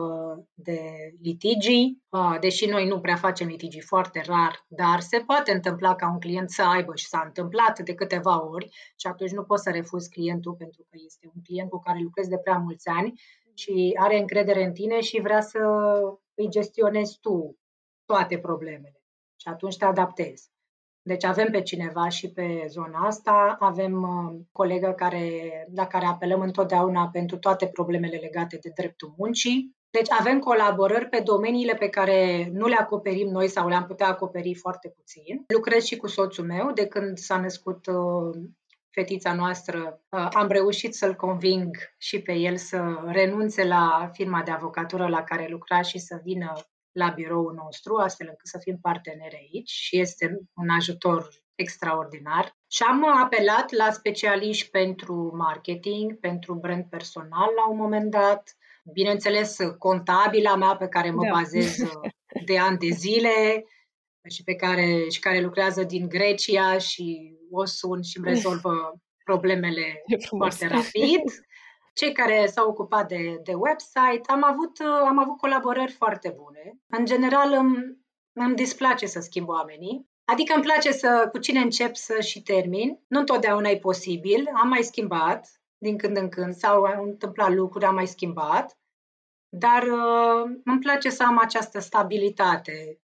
de 0.54 0.80
litigii, 1.22 2.04
deși 2.40 2.66
noi 2.66 2.88
nu 2.88 3.00
prea 3.00 3.16
facem 3.16 3.48
litigii 3.48 3.82
foarte 3.82 4.24
rar, 4.26 4.66
dar 4.68 5.00
se 5.00 5.20
poate 5.20 5.52
întâmpla 5.52 5.96
ca 5.96 6.10
un 6.12 6.20
client 6.20 6.50
să 6.50 6.64
aibă 6.64 6.96
și 6.96 7.08
s-a 7.08 7.22
întâmplat 7.26 7.80
de 7.80 7.94
câteva 7.94 8.46
ori 8.46 8.70
și 8.96 9.08
atunci 9.08 9.32
nu 9.32 9.44
poți 9.44 9.64
să 9.64 9.70
refuzi 9.70 10.10
clientul 10.10 10.54
pentru 10.54 10.86
că 10.90 10.98
este 11.06 11.32
un 11.36 11.42
client 11.42 11.70
cu 11.70 11.80
care 11.80 12.00
lucrezi 12.02 12.30
de 12.30 12.38
prea 12.38 12.58
mulți 12.58 12.88
ani 12.88 13.14
și 13.54 13.98
are 14.00 14.20
încredere 14.20 14.64
în 14.64 14.74
tine 14.74 15.02
și 15.02 15.22
vrea 15.22 15.42
să 15.42 15.60
îi 16.34 16.50
gestionezi 16.50 17.20
tu 17.20 17.58
toate 18.06 18.38
problemele. 18.38 19.02
Și 19.36 19.48
atunci 19.48 19.78
te 19.78 19.86
adaptezi. 19.86 20.50
Deci 21.08 21.24
avem 21.24 21.48
pe 21.52 21.62
cineva 21.62 22.10
și 22.10 22.32
pe 22.32 22.66
zona 22.68 23.00
asta, 23.06 23.58
avem 23.60 24.02
uh, 24.02 24.40
colegă 24.52 24.94
care, 24.98 25.24
la 25.76 25.88
care 25.88 26.06
apelăm 26.06 26.42
întotdeauna 26.42 27.10
pentru 27.12 27.38
toate 27.38 27.68
problemele 27.68 28.18
legate 28.18 28.58
de 28.62 28.72
dreptul 28.76 29.14
muncii. 29.18 29.76
Deci 29.90 30.12
avem 30.12 30.40
colaborări 30.40 31.10
pe 31.10 31.22
domeniile 31.26 31.74
pe 31.74 31.90
care 31.90 32.50
nu 32.54 32.68
le 32.68 32.76
acoperim 32.76 33.28
noi 33.28 33.48
sau 33.48 33.68
le-am 33.68 33.86
putea 33.86 34.08
acoperi 34.08 34.56
foarte 34.56 34.94
puțin. 34.96 35.44
Lucrez 35.54 35.84
și 35.84 35.98
cu 35.98 36.08
soțul 36.08 36.46
meu 36.46 36.72
de 36.72 36.88
când 36.88 37.18
s-a 37.18 37.40
născut 37.40 37.86
uh, 37.88 38.42
fetița 38.90 39.34
noastră, 39.34 40.02
uh, 40.10 40.28
am 40.32 40.48
reușit 40.48 40.94
să-l 40.96 41.14
conving 41.16 41.76
și 41.98 42.22
pe 42.22 42.34
el 42.34 42.58
să 42.58 42.80
renunțe 43.06 43.64
la 43.64 44.10
firma 44.14 44.42
de 44.44 44.52
avocatură 44.52 45.08
la 45.08 45.24
care 45.24 45.48
lucra 45.50 45.82
și 45.82 45.98
să 45.98 46.20
vină 46.24 46.54
la 46.98 47.10
biroul 47.10 47.54
nostru, 47.54 47.96
astfel 47.96 48.28
încât 48.30 48.48
să 48.48 48.58
fim 48.62 48.78
parteneri 48.82 49.36
aici 49.36 49.70
și 49.70 50.00
este 50.00 50.40
un 50.56 50.70
ajutor 50.70 51.30
extraordinar. 51.56 52.56
Și 52.68 52.84
am 52.84 53.18
apelat 53.24 53.72
la 53.72 53.92
specialiști 53.92 54.70
pentru 54.70 55.32
marketing, 55.36 56.20
pentru 56.20 56.54
brand 56.54 56.86
personal 56.90 57.50
la 57.56 57.70
un 57.70 57.78
moment 57.78 58.12
dat, 58.12 58.58
bineînțeles 58.94 59.58
contabila 59.78 60.56
mea 60.56 60.76
pe 60.76 60.88
care 60.88 61.12
mă 61.12 61.24
da. 61.24 61.32
bazez 61.32 61.78
de 62.46 62.58
ani 62.58 62.78
de 62.78 62.90
zile 62.90 63.66
și 64.30 64.44
pe 64.44 64.56
care, 64.56 65.06
și 65.10 65.20
care 65.20 65.40
lucrează 65.40 65.84
din 65.84 66.10
Grecia 66.10 66.78
și 66.78 67.36
o 67.52 67.66
sun 67.66 68.02
și 68.02 68.18
îmi 68.18 68.28
rezolvă 68.28 69.02
problemele 69.24 70.04
foarte 70.28 70.68
rapid 70.68 71.24
cei 71.98 72.12
care 72.12 72.46
s-au 72.46 72.70
ocupat 72.70 73.08
de, 73.08 73.40
de 73.44 73.54
website. 73.54 74.22
Am 74.26 74.44
avut, 74.44 74.80
am 75.06 75.20
avut 75.20 75.38
colaborări 75.38 75.92
foarte 75.92 76.36
bune. 76.38 76.80
În 76.88 77.06
general, 77.06 77.54
îmi, 77.54 77.98
îmi 78.34 78.56
displace 78.56 79.06
să 79.06 79.20
schimb 79.20 79.48
oamenii. 79.48 80.06
Adică 80.26 80.54
îmi 80.54 80.64
place 80.64 80.92
să 80.92 81.30
cu 81.32 81.38
cine 81.38 81.60
încep 81.60 81.96
să 81.96 82.22
și 82.22 82.42
termin. 82.42 83.00
Nu 83.08 83.20
întotdeauna 83.20 83.70
e 83.70 83.78
posibil. 83.78 84.50
Am 84.54 84.68
mai 84.68 84.84
schimbat 84.84 85.62
din 85.78 85.98
când 85.98 86.18
în 86.18 86.30
când 86.30 86.54
sau 86.54 86.84
au 86.84 87.04
întâmplat 87.04 87.54
lucruri, 87.54 87.86
am 87.86 87.94
mai 87.94 88.08
schimbat. 88.08 88.78
Dar 89.50 89.84
uh, 89.84 90.58
îmi 90.64 90.80
place 90.80 91.10
să 91.10 91.24
am 91.24 91.38
această 91.40 91.80
stabilitate 91.80 93.02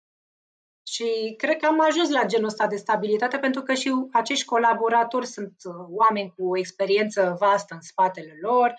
și 0.93 1.35
cred 1.37 1.57
că 1.57 1.67
am 1.67 1.81
ajuns 1.81 2.11
la 2.11 2.25
genul 2.25 2.47
ăsta 2.47 2.67
de 2.67 2.77
stabilitate 2.77 3.39
pentru 3.39 3.63
că 3.63 3.75
și 3.75 3.93
acești 4.13 4.45
colaboratori 4.45 5.27
sunt 5.27 5.55
uh, 5.65 5.75
oameni 5.89 6.33
cu 6.37 6.57
experiență 6.57 7.37
vastă 7.39 7.75
în 7.75 7.81
spatele 7.81 8.39
lor, 8.41 8.75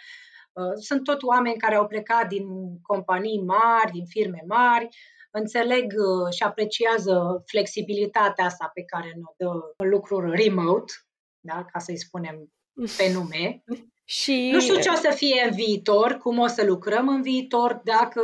uh, 0.54 0.74
sunt 0.76 1.04
tot 1.04 1.24
oameni 1.24 1.58
care 1.58 1.76
au 1.76 1.88
plecat 1.88 2.28
din 2.28 2.46
companii 2.82 3.44
mari, 3.44 3.92
din 3.92 4.06
firme 4.06 4.44
mari, 4.48 4.88
înțeleg 5.32 5.84
uh, 5.84 6.34
și 6.36 6.44
apreciază 6.44 7.44
flexibilitatea 7.46 8.46
asta 8.46 8.72
pe 8.74 8.84
care 8.84 9.08
ne 9.16 9.22
dă 9.38 9.52
lucruri 9.86 10.44
remote, 10.44 10.94
da? 11.40 11.66
ca 11.72 11.80
să-i 11.80 11.98
spunem 11.98 12.54
pe 12.98 13.12
nume. 13.14 13.64
Și... 14.06 14.50
Nu 14.52 14.60
știu 14.60 14.80
ce 14.80 14.90
o 14.90 14.96
să 14.96 15.12
fie 15.16 15.46
în 15.50 15.56
viitor, 15.56 16.18
cum 16.18 16.40
o 16.40 16.48
să 16.48 16.66
lucrăm 16.66 17.08
în 17.08 17.22
viitor, 17.22 17.82
dacă 17.84 18.22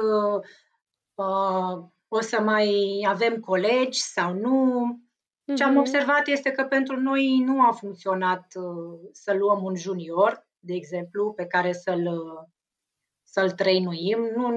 uh, 1.16 1.90
o 2.10 2.22
să 2.22 2.42
mai 2.42 2.76
avem 3.08 3.40
colegi 3.40 4.02
sau 4.02 4.34
nu. 4.34 4.84
Mm-hmm. 4.86 5.56
Ce 5.56 5.64
am 5.64 5.70
mhm. 5.70 5.80
observat 5.80 6.28
este 6.28 6.52
că 6.52 6.64
pentru 6.64 7.00
noi 7.00 7.40
nu 7.46 7.62
a 7.62 7.72
funcționat 7.72 8.46
uh, 8.56 9.00
să 9.12 9.34
luăm 9.34 9.64
un 9.64 9.76
junior, 9.76 10.48
de 10.60 10.74
exemplu, 10.74 11.34
pe 11.34 11.46
care 11.46 11.72
să-l, 11.72 12.08
uh, 12.08 12.48
să-l 13.24 13.52
trăinuim. 13.52 14.32
Nu, 14.36 14.50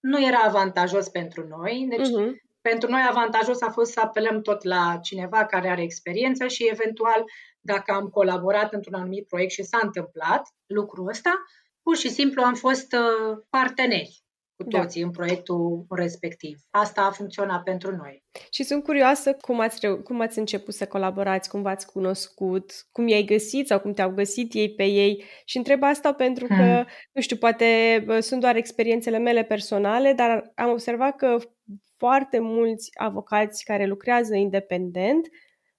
nu 0.00 0.26
era 0.26 0.38
avantajos 0.38 1.08
pentru 1.08 1.46
noi. 1.46 1.86
Deci, 1.88 2.08
mm-hmm. 2.08 2.30
pentru 2.60 2.90
noi 2.90 3.06
avantajos 3.08 3.62
a 3.62 3.70
fost 3.70 3.92
să 3.92 4.00
apelăm 4.00 4.40
tot 4.40 4.62
la 4.62 4.98
cineva 5.02 5.44
care 5.44 5.68
are 5.68 5.82
experiență 5.82 6.46
și, 6.46 6.68
eventual, 6.70 7.24
dacă 7.60 7.92
am 7.92 8.08
colaborat 8.08 8.72
într-un 8.72 8.94
anumit 8.94 9.26
proiect 9.26 9.52
și 9.52 9.62
s-a 9.62 9.78
întâmplat 9.82 10.42
lucrul 10.66 11.08
ăsta, 11.08 11.44
pur 11.82 11.96
și 11.96 12.08
simplu 12.08 12.42
am 12.42 12.54
fost 12.54 12.92
uh, 12.92 13.38
parteneri 13.50 14.22
cu 14.62 14.70
da. 14.70 14.80
toții 14.80 15.00
da. 15.00 15.06
în 15.06 15.12
proiectul 15.12 15.86
respectiv. 15.88 16.58
Asta 16.70 17.02
a 17.02 17.10
funcționat 17.10 17.62
pentru 17.62 17.96
noi. 17.96 18.24
Și 18.50 18.62
sunt 18.62 18.84
curioasă 18.84 19.32
cum 19.32 19.60
ați, 19.60 19.78
reu- 19.80 20.02
cum 20.02 20.20
ați 20.20 20.38
început 20.38 20.74
să 20.74 20.86
colaborați, 20.86 21.48
cum 21.48 21.62
v-ați 21.62 21.86
cunoscut, 21.86 22.72
cum 22.92 23.08
i-ai 23.08 23.24
găsit 23.24 23.66
sau 23.66 23.80
cum 23.80 23.92
te-au 23.92 24.10
găsit 24.10 24.54
ei 24.54 24.74
pe 24.74 24.84
ei. 24.84 25.24
Și 25.44 25.56
întreb 25.56 25.82
asta 25.82 26.12
pentru 26.12 26.46
că, 26.46 26.54
hmm. 26.54 26.86
nu 27.12 27.20
știu, 27.20 27.36
poate 27.36 27.66
sunt 28.20 28.40
doar 28.40 28.56
experiențele 28.56 29.18
mele 29.18 29.42
personale, 29.42 30.12
dar 30.12 30.52
am 30.54 30.70
observat 30.70 31.16
că 31.16 31.36
foarte 31.96 32.38
mulți 32.38 32.90
avocați 32.94 33.64
care 33.64 33.86
lucrează 33.86 34.34
independent 34.34 35.26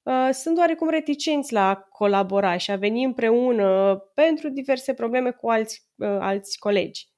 uh, 0.04 0.30
sunt 0.32 0.58
oarecum 0.58 0.90
reticenți 0.90 1.54
la 1.54 1.70
a 1.70 1.76
colabora 1.76 2.58
și 2.58 2.72
a 2.72 2.76
veni 2.76 3.04
împreună 3.04 3.98
pentru 4.14 4.50
diverse 4.50 4.94
probleme 4.94 5.32
cu 5.32 5.50
alți, 5.50 5.88
uh, 5.96 6.08
alți 6.08 6.60
colegi. 6.60 7.11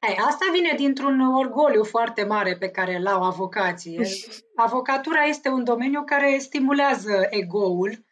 Ei, 0.00 0.16
asta 0.16 0.44
vine 0.52 0.74
dintr-un 0.76 1.20
orgoliu 1.20 1.84
foarte 1.84 2.24
mare 2.24 2.56
pe 2.56 2.68
care 2.68 2.96
îl 2.96 3.06
au 3.06 3.22
avocații. 3.22 4.00
Avocatura 4.54 5.22
este 5.22 5.48
un 5.48 5.64
domeniu 5.64 6.02
care 6.04 6.38
stimulează 6.38 7.26
egoul 7.30 8.06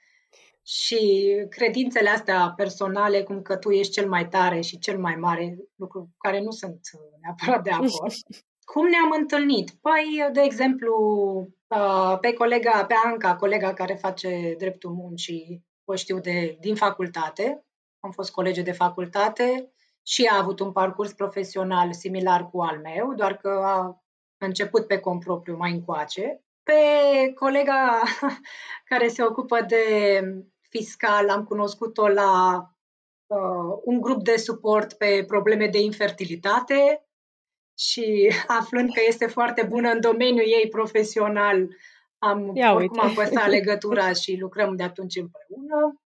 și 0.63 1.33
credințele 1.51 2.09
astea 2.09 2.53
personale, 2.57 3.23
cum 3.23 3.43
că 3.43 3.57
tu 3.57 3.71
ești 3.71 3.93
cel 3.93 4.09
mai 4.09 4.29
tare 4.29 4.61
și 4.61 4.79
cel 4.79 4.99
mai 4.99 5.15
mare, 5.15 5.57
lucru 5.77 6.01
cu 6.01 6.15
care 6.19 6.41
nu 6.41 6.51
sunt 6.51 6.81
neapărat 7.23 7.63
de 7.63 7.71
acord. 7.71 8.13
Cum 8.73 8.89
ne-am 8.89 9.11
întâlnit? 9.19 9.71
Păi, 9.71 10.29
de 10.33 10.41
exemplu, 10.41 10.95
pe 12.21 12.33
colega, 12.33 12.85
pe 12.85 12.95
Anca, 13.05 13.37
colega 13.37 13.73
care 13.73 13.95
face 13.95 14.55
dreptul 14.59 14.91
muncii, 14.91 15.65
o 15.85 15.95
știu 15.95 16.19
de, 16.19 16.57
din 16.61 16.75
facultate, 16.75 17.65
am 18.01 18.11
fost 18.11 18.31
colege 18.31 18.63
de 18.63 18.73
facultate, 18.73 19.73
și 20.07 20.25
a 20.25 20.39
avut 20.39 20.61
un 20.61 20.73
parcurs 20.73 21.13
profesional 21.13 21.93
similar 21.93 22.51
cu 22.51 22.61
al 22.61 22.79
meu, 22.79 23.15
doar 23.15 23.37
că 23.37 23.49
a 23.49 24.03
început 24.39 24.87
pe 24.87 25.01
propriu 25.25 25.57
mai 25.57 25.73
încoace. 25.73 26.45
Pe 26.63 26.73
colega 27.35 28.03
care 28.91 29.09
se 29.09 29.23
ocupă 29.23 29.61
de 29.61 29.85
fiscal 30.69 31.29
am 31.29 31.45
cunoscut-o 31.45 32.09
la 32.09 32.63
uh, 33.27 33.81
un 33.85 34.01
grup 34.01 34.23
de 34.23 34.37
suport 34.37 34.93
pe 34.93 35.25
probleme 35.27 35.67
de 35.67 35.81
infertilitate 35.81 37.07
și 37.79 38.35
aflând 38.61 38.93
că 38.93 39.01
este 39.07 39.27
foarte 39.27 39.63
bună 39.63 39.91
în 39.91 40.01
domeniul 40.01 40.47
ei 40.47 40.69
profesional, 40.69 41.69
am, 42.19 42.53
Ia 42.55 42.73
oricum 42.73 43.01
am 43.01 43.15
păstrat 43.15 43.49
legătura 43.59 44.13
și 44.13 44.37
lucrăm 44.41 44.77
de 44.77 44.83
atunci 44.83 45.17
împreună. 45.17 46.01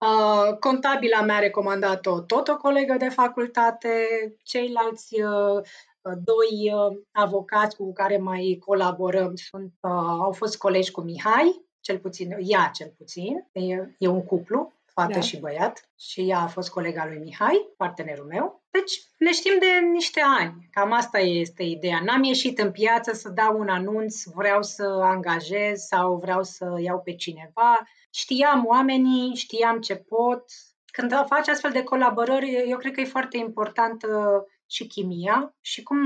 Uh, 0.00 0.56
contabila 0.58 1.22
mea 1.22 1.36
a 1.36 1.38
recomandat-o 1.38 2.20
tot 2.20 2.48
o 2.48 2.56
colegă 2.56 2.96
de 2.98 3.08
facultate, 3.08 4.06
ceilalți 4.42 5.22
uh, 5.22 5.62
doi 6.02 6.72
uh, 6.72 6.98
avocați 7.12 7.76
cu 7.76 7.92
care 7.92 8.18
mai 8.18 8.58
colaborăm 8.66 9.34
sunt, 9.34 9.72
uh, 9.80 9.90
au 10.20 10.32
fost 10.32 10.58
colegi 10.58 10.90
cu 10.90 11.00
Mihai, 11.00 11.64
cel 11.80 11.98
puțin, 11.98 12.36
ea 12.38 12.70
cel 12.74 12.94
puțin, 12.96 13.48
e, 13.52 13.94
e 13.98 14.08
un 14.08 14.24
cuplu, 14.24 14.72
fată 15.00 15.18
da. 15.18 15.20
și 15.20 15.38
băiat, 15.38 15.90
și 15.98 16.20
ea 16.28 16.38
a 16.38 16.46
fost 16.46 16.70
colega 16.70 17.06
lui 17.06 17.18
Mihai, 17.18 17.68
partenerul 17.76 18.26
meu. 18.26 18.62
Deci 18.70 18.92
ne 19.18 19.32
știm 19.32 19.58
de 19.58 19.86
niște 19.92 20.20
ani, 20.38 20.68
cam 20.70 20.92
asta 20.92 21.18
este 21.18 21.62
ideea. 21.62 22.00
N-am 22.04 22.22
ieșit 22.22 22.58
în 22.58 22.70
piață 22.70 23.12
să 23.12 23.28
dau 23.28 23.58
un 23.58 23.68
anunț, 23.68 24.22
vreau 24.34 24.62
să 24.62 24.84
angajez 25.02 25.80
sau 25.80 26.16
vreau 26.16 26.42
să 26.42 26.76
iau 26.80 27.00
pe 27.00 27.14
cineva, 27.14 27.88
știam 28.10 28.66
oamenii, 28.66 29.34
știam 29.34 29.80
ce 29.80 29.96
pot. 29.96 30.44
Când 30.92 31.24
faci 31.26 31.48
astfel 31.48 31.70
de 31.70 31.82
colaborări, 31.82 32.64
eu 32.68 32.78
cred 32.78 32.92
că 32.92 33.00
e 33.00 33.04
foarte 33.04 33.36
importantă 33.36 34.44
și 34.66 34.86
chimia 34.86 35.54
și 35.60 35.82
cum, 35.82 35.98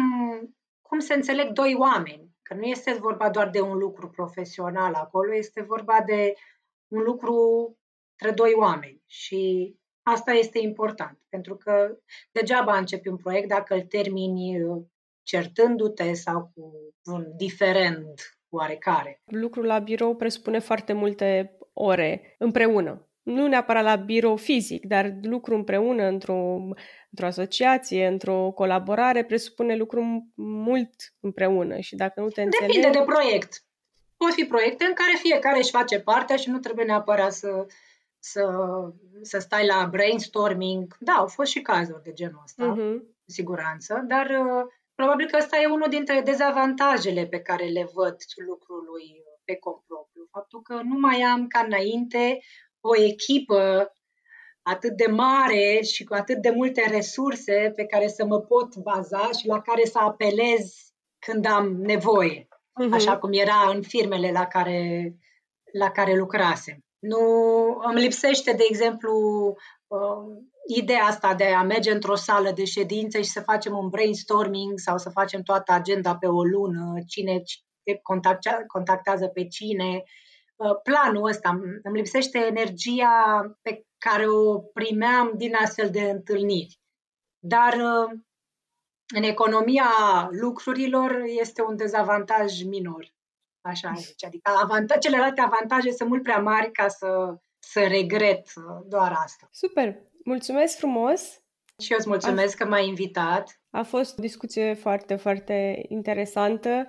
cum 0.83 0.99
se 0.99 1.15
înțeleg 1.15 1.49
doi 1.53 1.75
oameni. 1.79 2.33
Că 2.43 2.55
nu 2.55 2.63
este 2.63 2.93
vorba 2.93 3.31
doar 3.31 3.49
de 3.51 3.61
un 3.61 3.77
lucru 3.79 4.09
profesional 4.09 4.95
acolo, 4.95 5.35
este 5.35 5.63
vorba 5.63 5.99
de 6.07 6.35
un 6.89 7.03
lucru 7.03 7.37
între 8.19 8.35
doi 8.37 8.53
oameni. 8.57 9.03
Și 9.07 9.75
asta 10.03 10.33
este 10.33 10.59
important, 10.59 11.19
pentru 11.29 11.57
că 11.57 11.99
degeaba 12.33 12.79
începi 12.79 13.09
un 13.09 13.17
proiect 13.17 13.49
dacă 13.49 13.75
îl 13.75 13.83
termini 13.83 14.59
certându-te 15.23 16.13
sau 16.13 16.51
cu 16.55 16.95
un 17.05 17.27
diferent 17.37 18.39
oarecare. 18.49 19.23
Lucrul 19.25 19.65
la 19.65 19.79
birou 19.79 20.17
presupune 20.17 20.59
foarte 20.59 20.93
multe 20.93 21.57
ore 21.73 22.35
împreună. 22.39 23.09
Nu 23.23 23.47
neapărat 23.47 23.85
la 23.85 23.97
birou 23.97 24.37
fizic, 24.37 24.87
dar 24.87 25.15
lucru 25.23 25.55
împreună 25.55 26.03
într-o, 26.03 26.57
într-o 27.11 27.27
asociație, 27.27 28.07
într-o 28.07 28.51
colaborare, 28.51 29.25
presupune 29.25 29.77
lucru 29.77 30.31
mult 30.37 30.95
împreună 31.21 31.79
și 31.79 31.97
dacă 31.97 32.21
nu 32.21 32.29
te 32.29 32.43
înțelegi... 32.43 32.75
Depinde 32.75 32.99
de 32.99 33.05
proiect. 33.05 33.65
Pot 34.17 34.33
fi 34.33 34.45
proiecte 34.45 34.85
în 34.85 34.93
care 34.93 35.19
fiecare 35.23 35.59
își 35.59 35.71
face 35.71 36.01
partea 36.01 36.37
și 36.37 36.51
nu 36.51 36.59
trebuie 36.59 36.85
neapărat 36.85 37.33
să, 37.33 37.67
să, 38.25 38.45
să 39.23 39.39
stai 39.39 39.67
la 39.67 39.89
brainstorming. 39.91 40.97
Da, 41.01 41.13
au 41.13 41.27
fost 41.27 41.51
și 41.51 41.61
cazuri 41.61 42.03
de 42.03 42.13
genul 42.13 42.41
ăsta, 42.45 42.73
uh-huh. 42.73 42.99
cu 43.25 43.31
siguranță, 43.31 44.05
dar 44.07 44.27
uh, 44.27 44.65
probabil 44.95 45.27
că 45.27 45.37
ăsta 45.41 45.57
e 45.57 45.67
unul 45.67 45.89
dintre 45.89 46.21
dezavantajele 46.21 47.27
pe 47.27 47.41
care 47.41 47.65
le 47.65 47.89
văd 47.95 48.17
lucrului 48.47 49.23
pe 49.45 49.57
compropriu. 49.57 50.29
Faptul 50.31 50.63
că 50.63 50.75
nu 50.75 50.99
mai 50.99 51.21
am 51.23 51.47
ca 51.47 51.59
înainte 51.59 52.39
o 52.81 53.03
echipă 53.03 53.93
atât 54.63 54.97
de 54.97 55.07
mare 55.07 55.81
și 55.83 56.05
cu 56.05 56.15
atât 56.15 56.37
de 56.37 56.51
multe 56.51 56.89
resurse 56.89 57.73
pe 57.77 57.85
care 57.85 58.09
să 58.09 58.25
mă 58.25 58.41
pot 58.41 58.77
baza 58.77 59.31
și 59.39 59.47
la 59.47 59.61
care 59.61 59.85
să 59.85 59.99
apelez 59.99 60.93
când 61.19 61.47
am 61.47 61.77
nevoie, 61.77 62.49
uh-huh. 62.49 62.93
așa 62.93 63.19
cum 63.19 63.33
era 63.33 63.71
în 63.75 63.83
firmele 63.83 64.31
la 64.31 64.47
care, 64.47 65.15
la 65.73 65.91
care 65.91 66.15
lucrasem. 66.15 66.84
Nu 67.07 67.25
îmi 67.83 68.01
lipsește, 68.01 68.53
de 68.53 68.65
exemplu, 68.69 69.13
uh, 69.87 70.45
ideea 70.67 71.05
asta 71.05 71.35
de 71.35 71.45
a 71.45 71.63
merge 71.63 71.93
într-o 71.93 72.15
sală 72.15 72.51
de 72.51 72.65
ședințe 72.65 73.23
și 73.23 73.31
să 73.31 73.41
facem 73.41 73.77
un 73.77 73.89
brainstorming 73.89 74.79
sau 74.79 74.99
să 74.99 75.11
facem 75.11 75.43
toată 75.43 75.73
agenda 75.73 76.17
pe 76.17 76.27
o 76.27 76.45
lună, 76.45 76.95
cine 77.07 77.43
contactează 78.67 79.27
pe 79.27 79.47
cine. 79.47 80.03
Uh, 80.57 80.81
planul 80.83 81.29
ăsta, 81.29 81.61
îmi 81.83 81.97
lipsește 81.97 82.39
energia 82.39 83.41
pe 83.63 83.87
care 83.99 84.29
o 84.29 84.59
primeam 84.59 85.33
din 85.37 85.55
astfel 85.55 85.91
de 85.91 86.01
întâlniri. 86.01 86.79
Dar 87.39 87.73
uh, 87.73 88.19
în 89.15 89.23
economia 89.23 89.89
lucrurilor 90.31 91.23
este 91.25 91.63
un 91.63 91.77
dezavantaj 91.77 92.63
minor. 92.63 93.15
Așa 93.65 93.93
zice. 93.97 94.27
Adică 94.27 94.51
avantaj, 94.63 94.99
celelalte 94.99 95.41
avantaje 95.41 95.91
sunt 95.91 96.09
mult 96.09 96.23
prea 96.23 96.39
mari 96.39 96.71
ca 96.73 96.89
să, 96.89 97.37
să 97.59 97.81
regret 97.81 98.53
uh, 98.57 98.87
doar 98.89 99.13
asta. 99.25 99.49
Super! 99.51 99.97
Mulțumesc 100.25 100.77
frumos! 100.77 101.43
Și 101.83 101.93
eu 101.93 101.99
îți 101.99 102.09
mulțumesc 102.09 102.61
a, 102.61 102.65
că 102.65 102.71
m-ai 102.71 102.89
invitat. 102.89 103.61
A 103.71 103.83
fost 103.83 104.19
o 104.19 104.23
discuție 104.23 104.75
foarte, 104.75 105.17
foarte 105.17 105.85
interesantă 105.89 106.89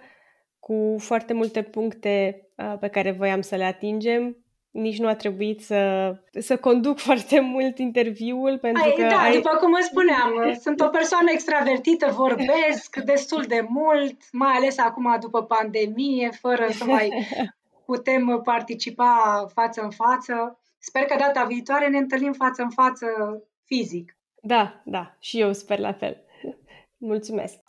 cu 0.59 0.95
foarte 0.99 1.33
multe 1.33 1.63
puncte 1.63 2.47
uh, 2.55 2.75
pe 2.79 2.87
care 2.87 3.11
voiam 3.11 3.41
să 3.41 3.55
le 3.55 3.63
atingem. 3.63 4.44
Nici 4.75 4.99
nu 4.99 5.07
a 5.07 5.15
trebuit 5.15 5.61
să, 5.61 6.11
să 6.31 6.57
conduc 6.57 6.99
foarte 7.09 7.39
mult 7.39 7.77
interviul 7.77 8.57
pentru 8.57 8.83
ai, 8.83 8.93
că... 8.95 9.01
Da, 9.01 9.21
ai... 9.21 9.33
după 9.33 9.57
cum 9.59 9.73
îți 9.73 9.87
spuneam, 9.87 10.57
sunt 10.61 10.81
o 10.81 10.87
persoană 10.87 11.31
extravertită, 11.31 12.11
vorbesc 12.11 12.95
destul 13.13 13.43
de 13.47 13.65
mult, 13.69 14.31
mai 14.31 14.53
ales 14.53 14.77
acum 14.77 15.17
după 15.19 15.43
pandemie, 15.43 16.29
fără 16.41 16.67
să 16.69 16.85
mai 16.85 17.27
putem 17.85 18.41
participa 18.43 19.45
față 19.53 19.81
în 19.81 19.89
față. 19.89 20.59
Sper 20.79 21.03
că 21.03 21.15
data 21.19 21.43
viitoare 21.43 21.87
ne 21.87 21.97
întâlnim 21.97 22.33
față 22.33 22.61
în 22.61 22.69
față 22.69 23.07
fizic. 23.65 24.17
Da, 24.41 24.81
da, 24.85 25.15
și 25.19 25.39
eu 25.39 25.53
sper 25.53 25.79
la 25.79 25.93
fel. 25.93 26.23
Mulțumesc! 26.97 27.59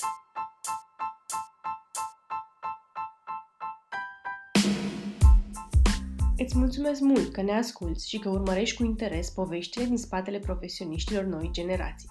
Îți 6.38 6.58
mulțumesc 6.58 7.00
mult 7.00 7.32
că 7.32 7.42
ne 7.42 7.52
asculți 7.52 8.08
și 8.08 8.18
că 8.18 8.28
urmărești 8.28 8.76
cu 8.76 8.84
interes 8.84 9.30
poveștile 9.30 9.84
din 9.84 9.96
spatele 9.96 10.38
profesioniștilor 10.38 11.24
noi 11.24 11.48
generații. 11.52 12.08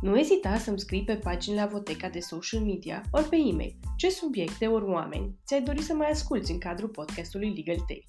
Nu 0.00 0.18
ezita 0.18 0.58
să-mi 0.58 0.78
scrii 0.78 1.04
pe 1.04 1.16
paginile 1.16 1.60
Avoteca 1.60 2.08
de 2.08 2.20
social 2.20 2.60
media 2.60 3.02
ori 3.10 3.28
pe 3.28 3.36
e-mail 3.36 3.78
ce 3.96 4.10
subiecte 4.10 4.66
ori 4.66 4.84
oameni 4.84 5.38
ți-ai 5.46 5.62
dori 5.62 5.82
să 5.82 5.94
mai 5.94 6.10
asculți 6.10 6.50
în 6.50 6.58
cadrul 6.58 6.88
podcastului 6.88 7.52
Legal 7.54 7.84
Tale. 7.86 8.04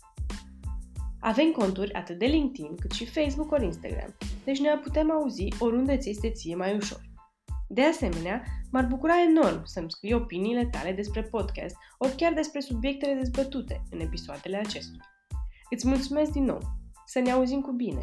Avem 1.19 1.51
conturi 1.51 1.93
atât 1.93 2.19
de 2.19 2.25
LinkedIn 2.25 2.75
cât 2.75 2.91
și 2.91 3.05
Facebook 3.05 3.51
ori 3.51 3.63
Instagram, 3.63 4.17
deci 4.43 4.59
ne 4.59 4.77
putem 4.83 5.11
auzi 5.11 5.47
oriunde 5.59 5.97
ți 5.97 6.09
este 6.09 6.29
ție 6.29 6.55
mai 6.55 6.75
ușor. 6.75 7.01
De 7.67 7.81
asemenea, 7.81 8.43
m-ar 8.71 8.85
bucura 8.85 9.13
enorm 9.29 9.65
să-mi 9.65 9.91
scrii 9.91 10.13
opiniile 10.13 10.65
tale 10.65 10.91
despre 10.91 11.23
podcast 11.23 11.75
ori 11.97 12.15
chiar 12.15 12.33
despre 12.33 12.59
subiectele 12.59 13.13
dezbătute 13.13 13.83
în 13.91 13.99
episoadele 13.99 14.57
acestuia. 14.57 15.05
Îți 15.69 15.87
mulțumesc 15.87 16.31
din 16.31 16.43
nou! 16.43 16.59
Să 17.05 17.19
ne 17.19 17.31
auzim 17.31 17.61
cu 17.61 17.71
bine! 17.71 17.99